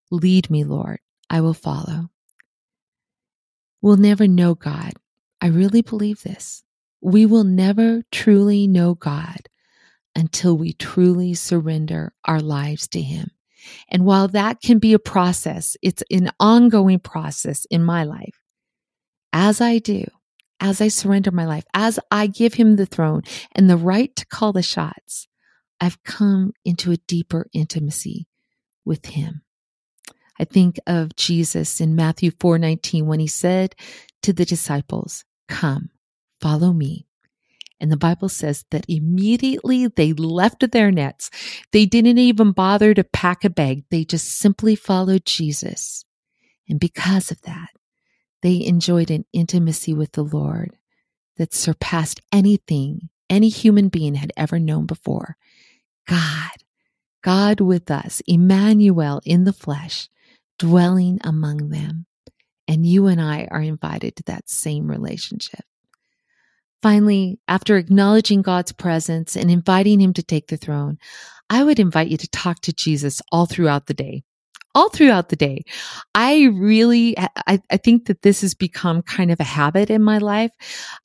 Lead 0.09 0.49
me, 0.49 0.63
Lord. 0.63 0.99
I 1.29 1.41
will 1.41 1.53
follow. 1.53 2.09
We'll 3.81 3.97
never 3.97 4.27
know 4.27 4.55
God. 4.55 4.93
I 5.39 5.47
really 5.47 5.81
believe 5.81 6.23
this. 6.23 6.63
We 7.01 7.25
will 7.25 7.43
never 7.43 8.03
truly 8.11 8.67
know 8.67 8.95
God 8.95 9.47
until 10.15 10.57
we 10.57 10.73
truly 10.73 11.33
surrender 11.33 12.13
our 12.25 12.41
lives 12.41 12.87
to 12.89 13.01
Him. 13.01 13.29
And 13.89 14.05
while 14.05 14.27
that 14.29 14.61
can 14.61 14.79
be 14.79 14.93
a 14.93 14.99
process, 14.99 15.77
it's 15.81 16.03
an 16.11 16.31
ongoing 16.39 16.99
process 16.99 17.65
in 17.69 17.83
my 17.83 18.03
life 18.03 18.40
as 19.33 19.61
I 19.61 19.79
do, 19.79 20.05
as 20.59 20.81
I 20.81 20.87
surrender 20.87 21.31
my 21.31 21.45
life, 21.45 21.65
as 21.73 21.99
I 22.09 22.27
give 22.27 22.55
him 22.55 22.75
the 22.75 22.85
throne 22.85 23.23
and 23.53 23.69
the 23.69 23.77
right 23.77 24.15
to 24.15 24.25
call 24.27 24.53
the 24.53 24.61
shots, 24.61 25.27
I've 25.79 26.03
come 26.03 26.53
into 26.63 26.91
a 26.91 26.97
deeper 26.97 27.47
intimacy 27.53 28.27
with 28.85 29.07
him. 29.07 29.41
I 30.39 30.43
think 30.43 30.79
of 30.87 31.15
Jesus 31.15 31.81
in 31.81 31.95
Matthew 31.95 32.31
4:19 32.31 33.05
when 33.05 33.19
he 33.19 33.27
said 33.27 33.75
to 34.21 34.33
the 34.33 34.45
disciples, 34.45 35.23
"Come, 35.47 35.89
follow 36.39 36.73
me." 36.73 37.07
And 37.79 37.91
the 37.91 37.97
Bible 37.97 38.29
says 38.29 38.65
that 38.69 38.85
immediately 38.87 39.87
they 39.87 40.13
left 40.13 40.71
their 40.71 40.91
nets. 40.91 41.31
They 41.71 41.87
didn't 41.87 42.19
even 42.19 42.51
bother 42.51 42.93
to 42.93 43.03
pack 43.03 43.43
a 43.43 43.49
bag. 43.49 43.85
They 43.89 44.05
just 44.05 44.29
simply 44.29 44.75
followed 44.75 45.25
Jesus. 45.25 46.05
And 46.69 46.79
because 46.79 47.31
of 47.31 47.41
that, 47.41 47.69
they 48.41 48.63
enjoyed 48.65 49.11
an 49.11 49.25
intimacy 49.33 49.93
with 49.93 50.13
the 50.13 50.23
Lord 50.23 50.77
that 51.37 51.53
surpassed 51.53 52.21
anything 52.31 53.09
any 53.29 53.49
human 53.49 53.87
being 53.87 54.15
had 54.15 54.33
ever 54.35 54.59
known 54.59 54.85
before. 54.85 55.37
God, 56.07 56.51
God 57.23 57.61
with 57.61 57.89
us, 57.89 58.21
Emmanuel 58.27 59.21
in 59.25 59.45
the 59.45 59.53
flesh, 59.53 60.09
dwelling 60.59 61.19
among 61.23 61.69
them. 61.69 62.05
And 62.67 62.85
you 62.85 63.07
and 63.07 63.21
I 63.21 63.47
are 63.49 63.61
invited 63.61 64.15
to 64.17 64.23
that 64.23 64.49
same 64.49 64.87
relationship. 64.87 65.63
Finally, 66.81 67.39
after 67.47 67.77
acknowledging 67.77 68.41
God's 68.41 68.71
presence 68.71 69.35
and 69.35 69.51
inviting 69.51 70.01
him 70.01 70.13
to 70.13 70.23
take 70.23 70.47
the 70.47 70.57
throne, 70.57 70.97
I 71.49 71.63
would 71.63 71.79
invite 71.79 72.09
you 72.09 72.17
to 72.17 72.29
talk 72.29 72.61
to 72.61 72.73
Jesus 72.73 73.21
all 73.31 73.45
throughout 73.45 73.85
the 73.85 73.93
day 73.93 74.23
all 74.73 74.89
throughout 74.89 75.29
the 75.29 75.35
day. 75.35 75.63
I 76.15 76.43
really, 76.53 77.17
I, 77.17 77.61
I 77.69 77.77
think 77.77 78.05
that 78.05 78.21
this 78.21 78.41
has 78.41 78.53
become 78.53 79.01
kind 79.01 79.31
of 79.31 79.39
a 79.39 79.45
habit 79.45 79.89
in 79.89 80.01
my 80.01 80.17
life. 80.17 80.51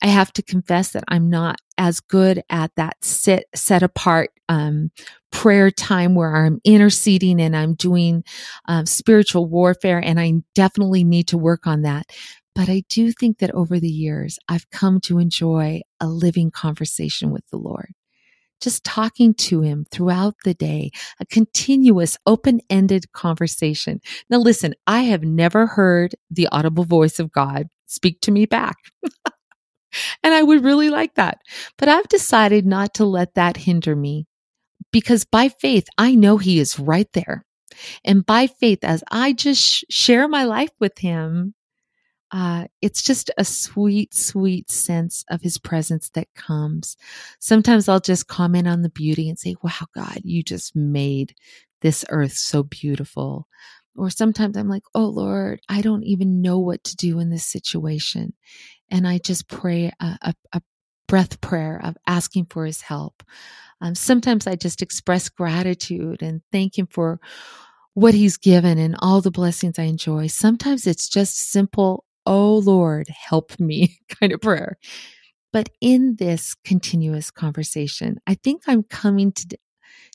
I 0.01 0.07
have 0.07 0.31
to 0.33 0.41
confess 0.41 0.91
that 0.91 1.03
I'm 1.07 1.29
not 1.29 1.59
as 1.77 1.99
good 1.99 2.43
at 2.49 2.71
that 2.75 2.97
sit, 3.03 3.45
set 3.55 3.83
apart, 3.83 4.31
um, 4.49 4.91
prayer 5.31 5.69
time 5.69 6.15
where 6.15 6.35
I'm 6.35 6.59
interceding 6.63 7.41
and 7.41 7.55
I'm 7.55 7.75
doing 7.75 8.23
um, 8.67 8.85
spiritual 8.85 9.45
warfare. 9.45 9.99
And 9.99 10.19
I 10.19 10.33
definitely 10.55 11.03
need 11.03 11.27
to 11.29 11.37
work 11.37 11.67
on 11.67 11.81
that. 11.81 12.05
But 12.55 12.69
I 12.69 12.83
do 12.89 13.11
think 13.11 13.39
that 13.39 13.51
over 13.51 13.79
the 13.79 13.89
years, 13.89 14.39
I've 14.47 14.69
come 14.71 14.99
to 15.01 15.19
enjoy 15.19 15.81
a 15.99 16.07
living 16.07 16.49
conversation 16.49 17.31
with 17.31 17.45
the 17.51 17.57
Lord 17.57 17.93
just 18.61 18.83
talking 18.83 19.33
to 19.35 19.61
him 19.61 19.85
throughout 19.91 20.35
the 20.43 20.53
day, 20.53 20.91
a 21.19 21.25
continuous 21.25 22.17
open 22.25 22.61
ended 22.69 23.11
conversation. 23.11 23.99
Now, 24.29 24.37
listen, 24.37 24.73
I 24.85 25.01
have 25.03 25.23
never 25.23 25.67
heard 25.67 26.15
the 26.29 26.47
audible 26.51 26.83
voice 26.83 27.19
of 27.19 27.31
God 27.31 27.67
speak 27.87 28.21
to 28.21 28.31
me 28.31 28.45
back. 28.45 28.75
and 30.23 30.33
I 30.33 30.43
would 30.43 30.63
really 30.63 30.89
like 30.89 31.15
that. 31.15 31.39
But 31.77 31.89
I've 31.89 32.07
decided 32.07 32.65
not 32.65 32.95
to 32.95 33.05
let 33.05 33.35
that 33.35 33.57
hinder 33.57 33.95
me 33.95 34.25
because 34.91 35.25
by 35.25 35.49
faith, 35.49 35.87
I 35.97 36.15
know 36.15 36.37
he 36.37 36.59
is 36.59 36.79
right 36.79 37.11
there. 37.13 37.45
And 38.03 38.25
by 38.25 38.47
faith, 38.47 38.79
as 38.83 39.03
I 39.11 39.33
just 39.33 39.85
share 39.91 40.27
my 40.27 40.45
life 40.45 40.71
with 40.79 40.97
him, 40.97 41.53
uh, 42.31 42.65
it's 42.81 43.01
just 43.01 43.31
a 43.37 43.45
sweet, 43.45 44.13
sweet 44.13 44.69
sense 44.69 45.23
of 45.29 45.41
his 45.41 45.57
presence 45.57 46.09
that 46.09 46.27
comes. 46.35 46.97
Sometimes 47.39 47.87
I'll 47.87 47.99
just 47.99 48.27
comment 48.27 48.67
on 48.67 48.81
the 48.81 48.89
beauty 48.89 49.29
and 49.29 49.39
say, 49.39 49.55
wow, 49.63 49.87
God, 49.95 50.19
you 50.23 50.43
just 50.43 50.75
made 50.75 51.35
this 51.81 52.03
earth 52.09 52.33
so 52.33 52.63
beautiful. 52.63 53.47
Or 53.95 54.09
sometimes 54.09 54.57
I'm 54.57 54.69
like, 54.69 54.83
oh 54.93 55.05
Lord, 55.05 55.61
I 55.69 55.81
don't 55.81 56.03
even 56.03 56.41
know 56.41 56.59
what 56.59 56.83
to 56.85 56.95
do 56.95 57.19
in 57.19 57.29
this 57.29 57.45
situation. 57.45 58.33
And 58.91 59.07
I 59.07 59.17
just 59.17 59.47
pray 59.47 59.91
a, 59.99 60.17
a, 60.21 60.33
a 60.53 60.61
breath 61.07 61.39
prayer 61.41 61.79
of 61.83 61.97
asking 62.05 62.47
for 62.49 62.65
his 62.65 62.81
help. 62.81 63.23
Um, 63.79 63.95
sometimes 63.95 64.47
I 64.47 64.55
just 64.55 64.81
express 64.81 65.29
gratitude 65.29 66.21
and 66.21 66.41
thank 66.51 66.77
him 66.77 66.87
for 66.87 67.19
what 67.93 68.13
he's 68.13 68.37
given 68.37 68.77
and 68.77 68.95
all 68.99 69.21
the 69.21 69.31
blessings 69.31 69.79
I 69.79 69.83
enjoy. 69.83 70.27
Sometimes 70.27 70.85
it's 70.85 71.09
just 71.09 71.51
simple 71.51 72.05
oh 72.27 72.57
Lord, 72.57 73.07
help 73.07 73.59
me 73.59 73.99
kind 74.19 74.31
of 74.31 74.41
prayer. 74.41 74.77
But 75.53 75.69
in 75.81 76.17
this 76.19 76.53
continuous 76.53 77.31
conversation, 77.31 78.19
I 78.27 78.35
think 78.35 78.63
I'm 78.67 78.83
coming 78.83 79.31
to 79.31 79.57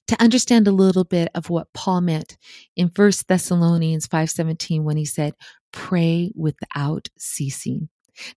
to 0.09 0.21
understand 0.21 0.67
a 0.67 0.73
little 0.73 1.05
bit 1.05 1.29
of 1.35 1.49
what 1.49 1.73
Paul 1.75 2.01
meant 2.01 2.37
in 2.77 2.91
First 2.91 3.29
Thessalonians 3.29 4.07
5:17 4.07 4.85
when 4.85 4.97
he 4.97 5.05
said, 5.05 5.35
"Pray 5.73 6.31
without 6.37 7.09
ceasing." 7.19 7.89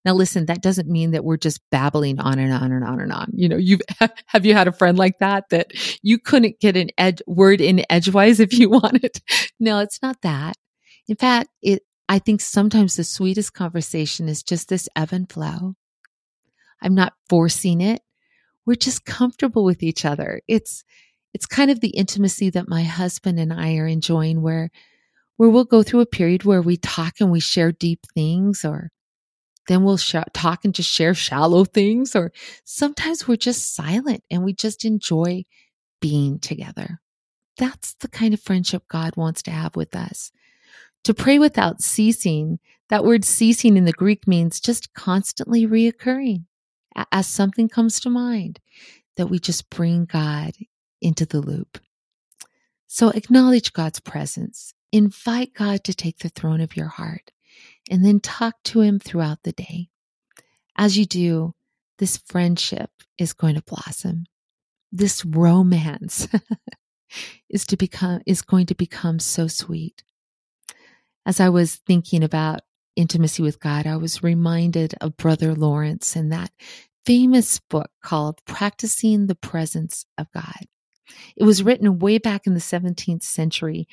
Now, 0.05 0.13
listen, 0.13 0.46
that 0.46 0.62
doesn't 0.62 0.89
mean 0.89 1.12
that 1.12 1.25
we're 1.25 1.38
just 1.38 1.60
babbling 1.70 2.20
on 2.20 2.39
and 2.39 2.53
on 2.53 2.72
and 2.72 2.84
on 2.84 3.00
and 3.01 3.12
on. 3.12 3.29
You 3.34 3.50
know, 3.50 3.58
you've, 3.58 3.82
have 4.27 4.46
you 4.46 4.53
had 4.53 4.67
a 4.67 4.72
friend 4.72 4.98
like 4.98 5.20
that, 5.20 5.50
that 5.50 5.72
you 6.01 6.17
couldn't 6.17 6.60
get 6.60 6.77
an 6.77 6.89
ed, 6.98 7.22
word 7.27 7.60
in 7.62 7.84
edgewise 7.89 8.39
if 8.39 8.53
you 8.53 8.70
wanted? 8.82 9.20
No, 9.60 9.79
it's 9.79 10.01
not 10.01 10.22
that. 10.22 10.55
In 11.08 11.15
fact, 11.15 11.50
it, 11.62 11.84
I 12.07 12.19
think 12.19 12.41
sometimes 12.41 12.95
the 12.95 13.03
sweetest 13.03 13.53
conversation 13.53 14.29
is 14.29 14.43
just 14.43 14.69
this 14.69 14.88
ebb 14.95 15.12
and 15.12 15.29
flow. 15.29 15.75
I'm 16.81 16.93
not 16.93 17.13
forcing 17.29 17.81
it. 17.81 18.01
We're 18.65 18.75
just 18.75 19.05
comfortable 19.05 19.63
with 19.63 19.81
each 19.81 20.05
other. 20.05 20.41
It's, 20.47 20.83
it's 21.33 21.45
kind 21.45 21.71
of 21.71 21.79
the 21.79 21.89
intimacy 21.89 22.50
that 22.51 22.69
my 22.69 22.83
husband 22.83 23.39
and 23.39 23.51
I 23.51 23.77
are 23.77 23.88
enjoying 23.88 24.41
where, 24.41 24.69
where 25.38 25.50
we'll 25.50 25.65
go 25.65 25.83
through 25.83 26.01
a 26.01 26.05
period 26.05 26.43
where 26.43 26.62
we 26.62 26.77
talk 26.77 27.15
and 27.19 27.31
we 27.31 27.39
share 27.39 27.71
deep 27.71 28.01
things 28.13 28.63
or 28.63 28.91
then 29.67 29.83
we'll 29.83 29.97
sh- 29.97 30.15
talk 30.33 30.63
and 30.63 30.74
just 30.75 30.89
share 30.89 31.13
shallow 31.13 31.65
things 31.65 32.15
or 32.15 32.31
sometimes 32.65 33.27
we're 33.27 33.35
just 33.35 33.75
silent 33.75 34.24
and 34.29 34.43
we 34.43 34.53
just 34.53 34.85
enjoy 34.85 35.43
being 36.00 36.39
together. 36.39 37.00
That's 37.57 37.95
the 37.95 38.07
kind 38.07 38.33
of 38.33 38.41
friendship 38.41 38.83
God 38.88 39.15
wants 39.15 39.41
to 39.43 39.51
have 39.51 39.75
with 39.75 39.95
us. 39.95 40.31
To 41.05 41.13
pray 41.13 41.38
without 41.38 41.83
ceasing, 41.83 42.57
that 42.89 43.05
word 43.05 43.24
ceasing 43.24 43.77
in 43.77 43.85
the 43.85 43.91
Greek 43.91 44.27
means 44.27 44.59
just 44.59 44.91
constantly 44.95 45.67
reoccurring 45.67 46.45
as 47.12 47.27
something 47.27 47.69
comes 47.69 48.00
to 48.00 48.09
mind 48.09 48.59
that 49.15 49.27
we 49.27 49.38
just 49.38 49.69
bring 49.69 50.05
God 50.05 50.53
into 51.01 51.27
the 51.27 51.41
loop. 51.41 51.77
So 52.88 53.09
acknowledge 53.09 53.71
God's 53.71 54.00
presence. 54.00 54.74
Invite 54.91 55.53
God 55.53 55.83
to 55.83 55.93
take 55.93 56.19
the 56.19 56.29
throne 56.29 56.59
of 56.59 56.75
your 56.75 56.88
heart 56.88 57.31
and 57.91 58.03
then 58.03 58.19
talk 58.19 58.55
to 58.63 58.81
him 58.81 58.97
throughout 58.97 59.43
the 59.43 59.51
day. 59.51 59.89
As 60.75 60.97
you 60.97 61.05
do, 61.05 61.53
this 62.00 62.17
friendship 62.17 62.89
is 63.19 63.33
going 63.33 63.53
to 63.53 63.62
blossom. 63.62 64.25
This 64.91 65.24
romance 65.24 66.27
is 67.50 67.63
to 67.67 67.77
become 67.77 68.21
is 68.25 68.41
going 68.41 68.65
to 68.65 68.75
become 68.75 69.19
so 69.19 69.45
sweet 69.45 70.03
as 71.25 71.39
I 71.39 71.50
was 71.50 71.75
thinking 71.75 72.24
about 72.24 72.62
intimacy 72.96 73.41
with 73.41 73.60
God, 73.60 73.88
I 73.88 73.98
was 73.98 74.24
reminded 74.24 74.94
of 75.01 75.17
Brother 75.17 75.53
Lawrence 75.53 76.15
and 76.15 76.32
that 76.32 76.51
famous 77.05 77.60
book 77.60 77.89
called 78.03 78.39
Practicing 78.46 79.27
the 79.27 79.36
Presence 79.36 80.05
of 80.17 80.27
God. 80.34 80.65
It 81.36 81.44
was 81.44 81.63
written 81.63 82.00
way 82.00 82.17
back 82.17 82.48
in 82.48 82.53
the 82.53 82.60
17th 82.60 83.24
century. 83.24 83.88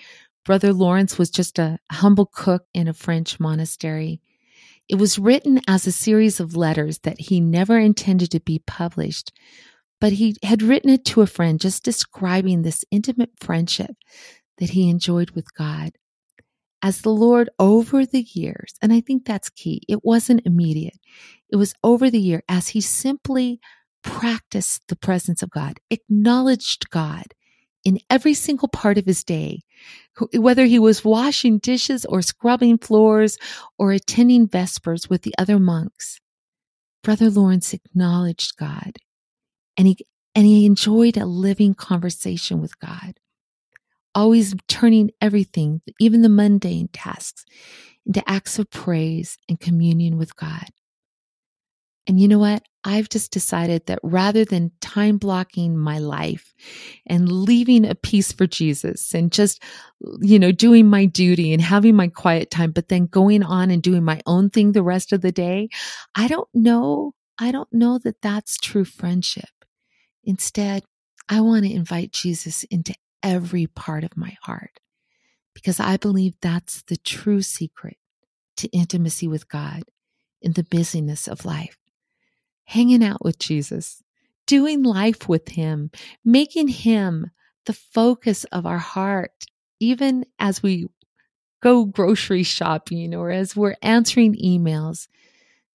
Brother 0.45 0.73
Lawrence 0.73 1.19
was 1.19 1.31
just 1.31 1.59
a 1.59 1.79
humble 1.91 2.27
cook 2.27 2.65
in 2.75 2.89
a 2.89 2.95
French 2.95 3.39
monastery. 3.39 4.21
It 4.89 4.97
was 4.97 5.19
written 5.19 5.61
as 5.69 5.87
a 5.87 5.93
series 5.93 6.41
of 6.41 6.57
letters 6.57 6.99
that 7.01 7.21
he 7.21 7.41
never 7.41 7.79
intended 7.79 8.31
to 8.33 8.41
be 8.41 8.63
published, 8.67 9.33
but 10.01 10.13
he 10.13 10.37
had 10.43 10.63
written 10.63 10.91
it 10.91 11.05
to 11.07 11.21
a 11.21 11.27
friend 11.27 11.61
just 11.61 11.85
describing 11.85 12.63
this 12.63 12.85
intimate 12.91 13.31
friendship 13.41 13.95
that 14.59 14.71
he 14.71 14.91
enjoyed 14.91 15.31
with 15.31 15.55
God 15.55 15.93
as 16.83 17.01
the 17.01 17.11
Lord 17.11 17.49
over 17.59 18.05
the 18.05 18.27
years, 18.33 18.75
and 18.83 18.93
I 18.93 19.01
think 19.01 19.25
that's 19.25 19.51
key, 19.51 19.83
it 19.89 20.05
wasn't 20.05 20.47
immediate. 20.47 20.99
It 21.51 21.57
was 21.57 21.75
over 21.85 22.11
the 22.11 22.21
year 22.21 22.43
as 22.49 22.69
he 22.69 22.81
simply 22.81 23.61
practiced 24.03 24.83
the 24.89 24.97
presence 24.97 25.43
of 25.43 25.51
God, 25.51 25.79
acknowledged 25.91 26.91
God 26.91 27.27
in 27.85 27.99
every 28.11 28.35
single 28.35 28.69
part 28.69 28.99
of 28.99 29.07
his 29.07 29.25
day, 29.25 29.61
whether 30.35 30.65
he 30.65 30.79
was 30.79 31.05
washing 31.05 31.59
dishes 31.59 32.05
or 32.05 32.23
scrubbing 32.23 32.79
floors 32.79 33.39
or 33.79 33.93
attending 33.93 34.49
Vespers 34.49 35.09
with 35.09 35.23
the 35.23 35.35
other 35.39 35.59
monks. 35.59 36.21
Brother 37.03 37.31
Lawrence 37.31 37.73
acknowledged 37.73 38.57
God 38.57 38.97
and 39.77 39.89
he, 39.89 39.97
and 40.35 40.47
he 40.47 40.67
enjoyed 40.67 41.17
a 41.17 41.27
living 41.27 41.75
conversation 41.75 42.61
with 42.61 42.79
God 42.79 43.15
always 44.15 44.55
turning 44.69 45.11
everything, 45.21 45.81
even 46.01 46.23
the 46.23 46.29
mundane 46.29 46.89
tasks, 46.93 47.45
into 48.07 48.29
acts 48.29 48.59
of 48.59 48.71
praise 48.71 49.39
and 49.49 49.61
communion 49.61 50.19
with 50.19 50.37
God. 50.37 50.67
And 52.07 52.21
you 52.21 52.27
know 52.27 52.41
what? 52.41 52.65
I've 52.85 53.09
just 53.09 53.31
decided 53.31 53.87
that 53.87 54.01
rather 54.03 54.45
than 54.45 54.73
time 54.81 55.19
blocking 55.19 55.79
my 55.79 55.99
life 55.99 56.53
and 57.07 57.31
leaving 57.31 57.85
a 57.85 57.95
piece 57.95 58.33
for 58.33 58.47
Jesus 58.47 59.15
and 59.15 59.31
just, 59.31 59.63
you 60.21 60.41
know, 60.41 60.51
doing 60.51 60.89
my 60.89 61.05
duty 61.05 61.53
and 61.53 61.63
having 61.63 61.95
my 61.95 62.09
quiet 62.09 62.51
time, 62.51 62.73
but 62.73 62.89
then 62.89 63.07
going 63.07 63.45
on 63.45 63.71
and 63.71 63.83
doing 63.83 64.03
my 64.03 64.21
own 64.27 64.51
thing 64.51 64.73
the 64.73 64.83
rest 64.83 65.13
of 65.13 65.21
the 65.21 65.31
day, 65.31 65.69
I 66.17 66.27
don't 66.27 66.49
know. 66.53 67.15
I 67.39 67.53
don't 67.53 67.73
know 67.73 67.99
that 67.99 68.21
that's 68.21 68.59
true 68.59 68.85
friendship. 68.85 69.51
Instead, 70.25 70.83
I 71.29 71.41
want 71.41 71.65
to 71.67 71.73
invite 71.73 72.11
Jesus 72.11 72.65
into 72.65 72.95
every 73.23 73.67
part 73.67 74.05
of 74.05 74.17
my 74.17 74.37
heart 74.43 74.81
because 75.55 75.81
I 75.81 75.97
believe 75.97 76.35
that's 76.41 76.83
the 76.83 76.97
true 76.97 77.43
secret 77.43 77.97
to 78.57 78.69
intimacy 78.69 79.29
with 79.29 79.49
God 79.49 79.83
in 80.41 80.53
the 80.53 80.65
busyness 80.65 81.29
of 81.29 81.45
life. 81.45 81.79
Hanging 82.65 83.05
out 83.05 83.25
with 83.25 83.39
Jesus, 83.39 84.03
doing 84.47 84.83
life 84.83 85.29
with 85.29 85.49
Him, 85.49 85.91
making 86.25 86.69
Him 86.69 87.31
the 87.67 87.73
focus 87.73 88.45
of 88.45 88.67
our 88.67 88.79
heart, 88.79 89.45
even 89.81 90.25
as 90.39 90.63
we 90.63 90.89
go 91.63 91.85
grocery 91.85 92.43
shopping 92.43 93.15
or 93.15 93.31
as 93.31 93.55
we're 93.55 93.77
answering 93.83 94.35
emails, 94.35 95.09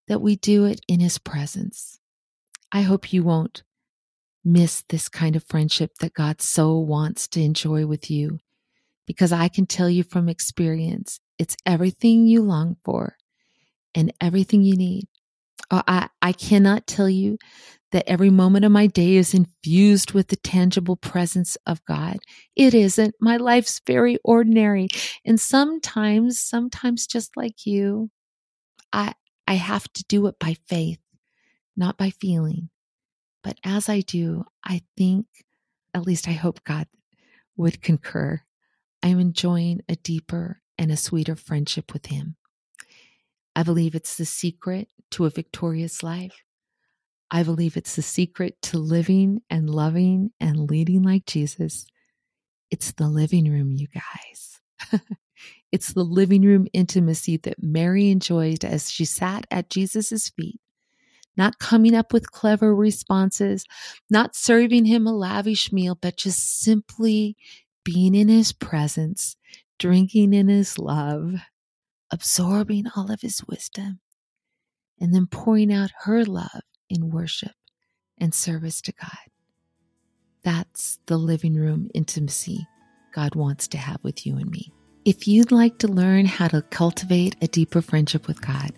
that 0.08 0.22
we 0.22 0.36
do 0.36 0.66
it 0.66 0.82
in 0.88 1.00
His 1.00 1.18
presence. 1.18 2.00
I 2.72 2.82
hope 2.82 3.14
you 3.14 3.24
won't 3.24 3.64
miss 4.48 4.84
this 4.90 5.10
kind 5.10 5.36
of 5.36 5.44
friendship 5.44 5.92
that 6.00 6.14
God 6.14 6.42
so 6.42 6.78
wants 6.78 7.28
to 7.30 7.42
enjoy 7.42 7.86
with 7.86 8.10
you. 8.10 8.40
Because 9.06 9.32
I 9.32 9.48
can 9.48 9.66
tell 9.66 9.90
you 9.90 10.04
from 10.04 10.28
experience, 10.30 11.20
it's 11.38 11.56
everything 11.66 12.28
you 12.28 12.42
long 12.42 12.78
for 12.84 13.16
and 13.94 14.14
everything 14.20 14.64
you 14.64 14.76
need. 14.76 15.06
Oh, 15.70 15.84
I, 15.88 16.10
I 16.22 16.32
cannot 16.32 16.88
tell 16.88 17.10
you 17.10 17.38
that 17.92 18.08
every 18.08 18.30
moment 18.30 18.66
of 18.66 18.72
my 18.72 18.88
day 18.88 19.16
is 19.16 19.34
infused 19.34 20.12
with 20.12 20.28
the 20.28 20.36
tangible 20.36 20.98
presence 20.98 21.58
of 21.66 21.84
God. 21.86 22.18
It 22.56 22.74
isn't. 22.74 23.16
My 23.22 23.38
life's 23.38 23.82
very 23.86 24.18
ordinary. 24.24 24.88
And 25.26 25.40
sometimes, 25.40 26.42
sometimes 26.42 27.08
just 27.08 27.36
like 27.38 27.66
you, 27.66 28.12
I, 28.92 29.14
I 29.48 29.54
have 29.56 29.92
to 29.94 30.04
do 30.08 30.28
it 30.28 30.36
by 30.40 30.58
faith, 30.68 31.00
not 31.76 31.98
by 31.98 32.10
feeling. 32.10 32.70
But 33.48 33.60
as 33.64 33.88
I 33.88 34.02
do, 34.02 34.44
I 34.62 34.82
think, 34.98 35.26
at 35.94 36.06
least 36.06 36.28
I 36.28 36.34
hope 36.34 36.66
God 36.66 36.86
would 37.56 37.82
concur, 37.82 38.42
I'm 39.02 39.22
enjoying 39.22 39.80
a 39.88 39.96
deeper 39.96 40.62
and 40.78 40.92
a 40.92 40.98
sweeter 40.98 41.38
friendship 41.38 41.94
with 41.94 42.08
Him. 42.08 42.36
I 43.56 43.64
believe 43.64 43.96
it's 43.96 44.18
the 44.18 44.26
secret 44.26 44.90
to 45.12 45.24
a 45.24 45.30
victorious 45.30 46.04
life. 46.04 46.44
I 47.32 47.44
believe 47.44 47.78
it's 47.78 47.96
the 47.96 48.02
secret 48.02 48.62
to 48.64 48.80
living 48.80 49.40
and 49.50 49.70
loving 49.70 50.32
and 50.42 50.70
leading 50.70 51.04
like 51.04 51.26
Jesus. 51.26 51.88
It's 52.70 52.92
the 52.92 53.08
living 53.08 53.50
room, 53.50 53.72
you 53.72 53.88
guys. 53.88 54.60
it's 55.72 55.94
the 55.94 56.04
living 56.04 56.42
room 56.42 56.68
intimacy 56.74 57.38
that 57.38 57.64
Mary 57.64 58.10
enjoyed 58.10 58.66
as 58.66 58.92
she 58.92 59.06
sat 59.06 59.48
at 59.50 59.70
Jesus' 59.70 60.28
feet 60.28 60.60
not 61.38 61.60
coming 61.60 61.94
up 61.94 62.14
with 62.14 62.32
clever 62.32 62.74
responses, 62.74 63.66
not 64.10 64.36
serving 64.36 64.86
him 64.86 65.06
a 65.06 65.14
lavish 65.14 65.72
meal, 65.72 65.98
but 66.00 66.18
just 66.18 66.62
simply 66.62 67.36
being 67.84 68.16
in 68.16 68.28
his 68.28 68.52
presence, 68.52 69.38
drinking 69.80 70.34
in 70.34 70.48
his 70.48 70.78
love, 70.78 71.36
absorbing 72.12 72.86
all 72.96 73.12
of 73.12 73.22
his 73.22 73.42
wisdom, 73.48 74.00
and 75.00 75.14
then 75.14 75.28
pouring 75.28 75.72
out 75.72 75.92
her 76.04 76.26
love 76.26 76.64
in 76.90 77.12
worship 77.12 77.54
and 78.18 78.34
service 78.34 78.82
to 78.82 78.92
God. 78.92 79.32
That's 80.44 81.00
the 81.06 81.18
living 81.18 81.56
room 81.56 81.90
intimacy 81.94 82.68
God 83.14 83.36
wants 83.36 83.68
to 83.70 83.78
have 83.78 84.00
with 84.04 84.26
you 84.26 84.38
and 84.38 84.50
me. 84.50 84.72
If 85.08 85.26
you'd 85.26 85.54
like 85.54 85.78
to 85.78 85.88
learn 85.88 86.26
how 86.26 86.50
to 86.50 86.62
cultivate 86.64 87.38
a 87.42 87.48
deeper 87.48 87.82
friendship 87.82 88.28
with 88.28 88.42
God, 88.42 88.74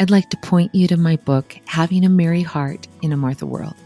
I'd 0.00 0.10
like 0.10 0.28
to 0.30 0.36
point 0.38 0.74
you 0.74 0.88
to 0.88 0.96
my 0.96 1.14
book, 1.14 1.56
Having 1.66 2.04
a 2.04 2.08
Mary 2.08 2.42
Heart 2.42 2.88
in 3.00 3.12
a 3.12 3.16
Martha 3.16 3.46
World. 3.46 3.76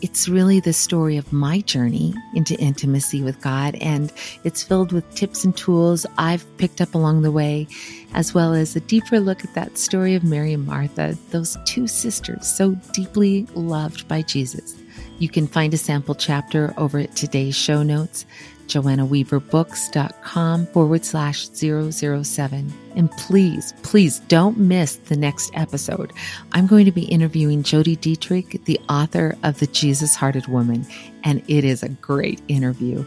It's 0.00 0.30
really 0.30 0.60
the 0.60 0.72
story 0.72 1.18
of 1.18 1.34
my 1.34 1.60
journey 1.60 2.14
into 2.34 2.58
intimacy 2.58 3.22
with 3.22 3.38
God, 3.42 3.74
and 3.82 4.10
it's 4.44 4.62
filled 4.62 4.92
with 4.92 5.14
tips 5.14 5.44
and 5.44 5.54
tools 5.54 6.06
I've 6.16 6.46
picked 6.56 6.80
up 6.80 6.94
along 6.94 7.20
the 7.20 7.30
way, 7.30 7.68
as 8.14 8.32
well 8.32 8.54
as 8.54 8.74
a 8.74 8.80
deeper 8.80 9.20
look 9.20 9.44
at 9.44 9.52
that 9.52 9.76
story 9.76 10.14
of 10.14 10.24
Mary 10.24 10.54
and 10.54 10.64
Martha, 10.64 11.18
those 11.32 11.58
two 11.66 11.86
sisters 11.86 12.46
so 12.46 12.76
deeply 12.94 13.46
loved 13.54 14.08
by 14.08 14.22
Jesus. 14.22 14.74
You 15.18 15.28
can 15.28 15.46
find 15.46 15.74
a 15.74 15.78
sample 15.78 16.14
chapter 16.14 16.72
over 16.78 16.98
at 16.98 17.14
today's 17.14 17.54
show 17.54 17.82
notes, 17.82 18.24
joannaweaverbooks.com 18.66 20.66
forward 20.66 21.04
slash 21.04 21.48
007. 21.48 22.72
And 22.94 23.10
please, 23.12 23.72
please 23.82 24.20
don't 24.20 24.58
miss 24.58 24.96
the 24.96 25.16
next 25.16 25.50
episode. 25.54 26.12
I'm 26.52 26.66
going 26.66 26.86
to 26.86 26.92
be 26.92 27.04
interviewing 27.04 27.62
Jodie 27.62 27.98
Detrick, 27.98 28.64
the 28.64 28.80
author 28.88 29.36
of 29.42 29.58
The 29.58 29.66
Jesus 29.66 30.14
Hearted 30.14 30.46
Woman, 30.46 30.86
and 31.24 31.42
it 31.48 31.64
is 31.64 31.82
a 31.82 31.88
great 31.88 32.40
interview. 32.48 33.04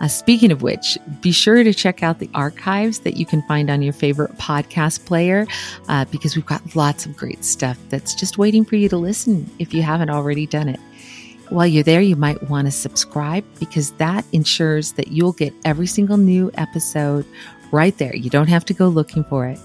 Uh, 0.00 0.08
speaking 0.08 0.50
of 0.50 0.62
which, 0.62 0.98
be 1.20 1.32
sure 1.32 1.62
to 1.62 1.74
check 1.74 2.02
out 2.02 2.18
the 2.18 2.30
archives 2.34 3.00
that 3.00 3.16
you 3.16 3.26
can 3.26 3.42
find 3.42 3.70
on 3.70 3.82
your 3.82 3.92
favorite 3.92 4.32
podcast 4.36 5.04
player 5.04 5.46
uh, 5.88 6.04
because 6.06 6.36
we've 6.36 6.46
got 6.46 6.74
lots 6.74 7.06
of 7.06 7.16
great 7.16 7.44
stuff 7.44 7.78
that's 7.88 8.14
just 8.14 8.38
waiting 8.38 8.64
for 8.64 8.76
you 8.76 8.88
to 8.88 8.96
listen 8.96 9.50
if 9.58 9.74
you 9.74 9.82
haven't 9.82 10.10
already 10.10 10.46
done 10.46 10.68
it. 10.68 10.80
While 11.50 11.66
you're 11.66 11.82
there, 11.82 12.00
you 12.00 12.14
might 12.14 12.48
want 12.48 12.68
to 12.68 12.70
subscribe 12.70 13.44
because 13.58 13.90
that 13.92 14.24
ensures 14.32 14.92
that 14.92 15.08
you'll 15.08 15.32
get 15.32 15.52
every 15.64 15.88
single 15.88 16.16
new 16.16 16.52
episode 16.54 17.26
right 17.72 17.96
there. 17.98 18.14
You 18.14 18.30
don't 18.30 18.48
have 18.48 18.64
to 18.66 18.74
go 18.74 18.86
looking 18.86 19.24
for 19.24 19.48
it. 19.48 19.58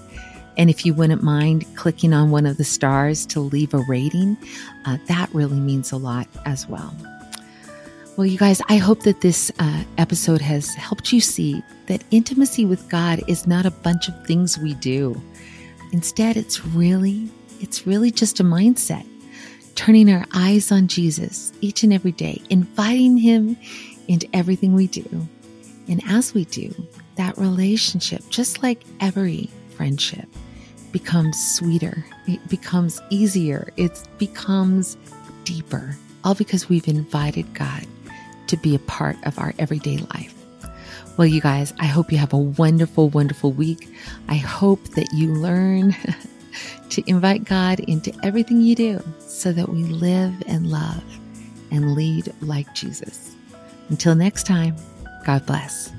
And 0.56 0.68
if 0.68 0.84
you 0.84 0.94
wouldn't 0.94 1.22
mind 1.22 1.64
clicking 1.76 2.12
on 2.12 2.32
one 2.32 2.44
of 2.44 2.56
the 2.56 2.64
stars 2.64 3.24
to 3.26 3.40
leave 3.40 3.72
a 3.72 3.84
rating, 3.88 4.36
uh, 4.84 4.98
that 5.06 5.32
really 5.32 5.60
means 5.60 5.92
a 5.92 5.96
lot 5.96 6.26
as 6.44 6.68
well. 6.68 6.92
Well, 8.16 8.26
you 8.26 8.38
guys, 8.38 8.60
I 8.68 8.78
hope 8.78 9.02
that 9.02 9.20
this 9.20 9.52
uh, 9.60 9.84
episode 9.96 10.40
has 10.40 10.74
helped 10.74 11.12
you 11.12 11.20
see 11.20 11.62
that 11.86 12.02
intimacy 12.10 12.64
with 12.64 12.88
God 12.88 13.22
is 13.28 13.46
not 13.46 13.64
a 13.64 13.70
bunch 13.70 14.08
of 14.08 14.26
things 14.26 14.58
we 14.58 14.74
do. 14.74 15.20
Instead, 15.92 16.36
it's 16.36 16.66
really, 16.66 17.30
it's 17.60 17.86
really 17.86 18.10
just 18.10 18.40
a 18.40 18.44
mindset 18.44 19.06
turning 19.76 20.10
our 20.10 20.26
eyes 20.34 20.72
on 20.72 20.88
Jesus 20.88 21.52
each 21.60 21.84
and 21.84 21.92
every 21.92 22.12
day, 22.12 22.42
inviting 22.50 23.16
Him 23.16 23.56
into 24.08 24.28
everything 24.32 24.74
we 24.74 24.88
do. 24.88 25.06
And 25.88 26.02
as 26.08 26.34
we 26.34 26.46
do, 26.46 26.74
that 27.14 27.38
relationship, 27.38 28.22
just 28.28 28.62
like 28.62 28.82
every 29.00 29.48
friendship, 29.76 30.28
becomes 30.90 31.36
sweeter, 31.56 32.04
it 32.26 32.46
becomes 32.48 33.00
easier, 33.10 33.72
it 33.76 34.02
becomes 34.18 34.96
deeper, 35.44 35.96
all 36.24 36.34
because 36.34 36.68
we've 36.68 36.88
invited 36.88 37.54
God 37.54 37.86
to 38.48 38.56
be 38.56 38.74
a 38.74 38.80
part 38.80 39.16
of 39.24 39.38
our 39.38 39.54
everyday 39.58 39.98
life. 39.98 40.34
Well, 41.16 41.26
you 41.26 41.40
guys, 41.40 41.72
I 41.78 41.86
hope 41.86 42.12
you 42.12 42.18
have 42.18 42.32
a 42.32 42.38
wonderful, 42.38 43.08
wonderful 43.10 43.52
week. 43.52 43.88
I 44.28 44.36
hope 44.36 44.82
that 44.90 45.08
you 45.14 45.28
learn 45.32 45.94
to 46.90 47.02
invite 47.08 47.44
God 47.44 47.80
into 47.80 48.12
everything 48.22 48.60
you 48.60 48.74
do 48.74 49.02
so 49.20 49.52
that 49.52 49.68
we 49.68 49.84
live 49.84 50.34
and 50.46 50.66
love 50.66 51.04
and 51.70 51.94
lead 51.94 52.32
like 52.40 52.72
Jesus. 52.74 53.34
Until 53.88 54.14
next 54.14 54.46
time, 54.46 54.76
God 55.24 55.44
bless. 55.46 55.92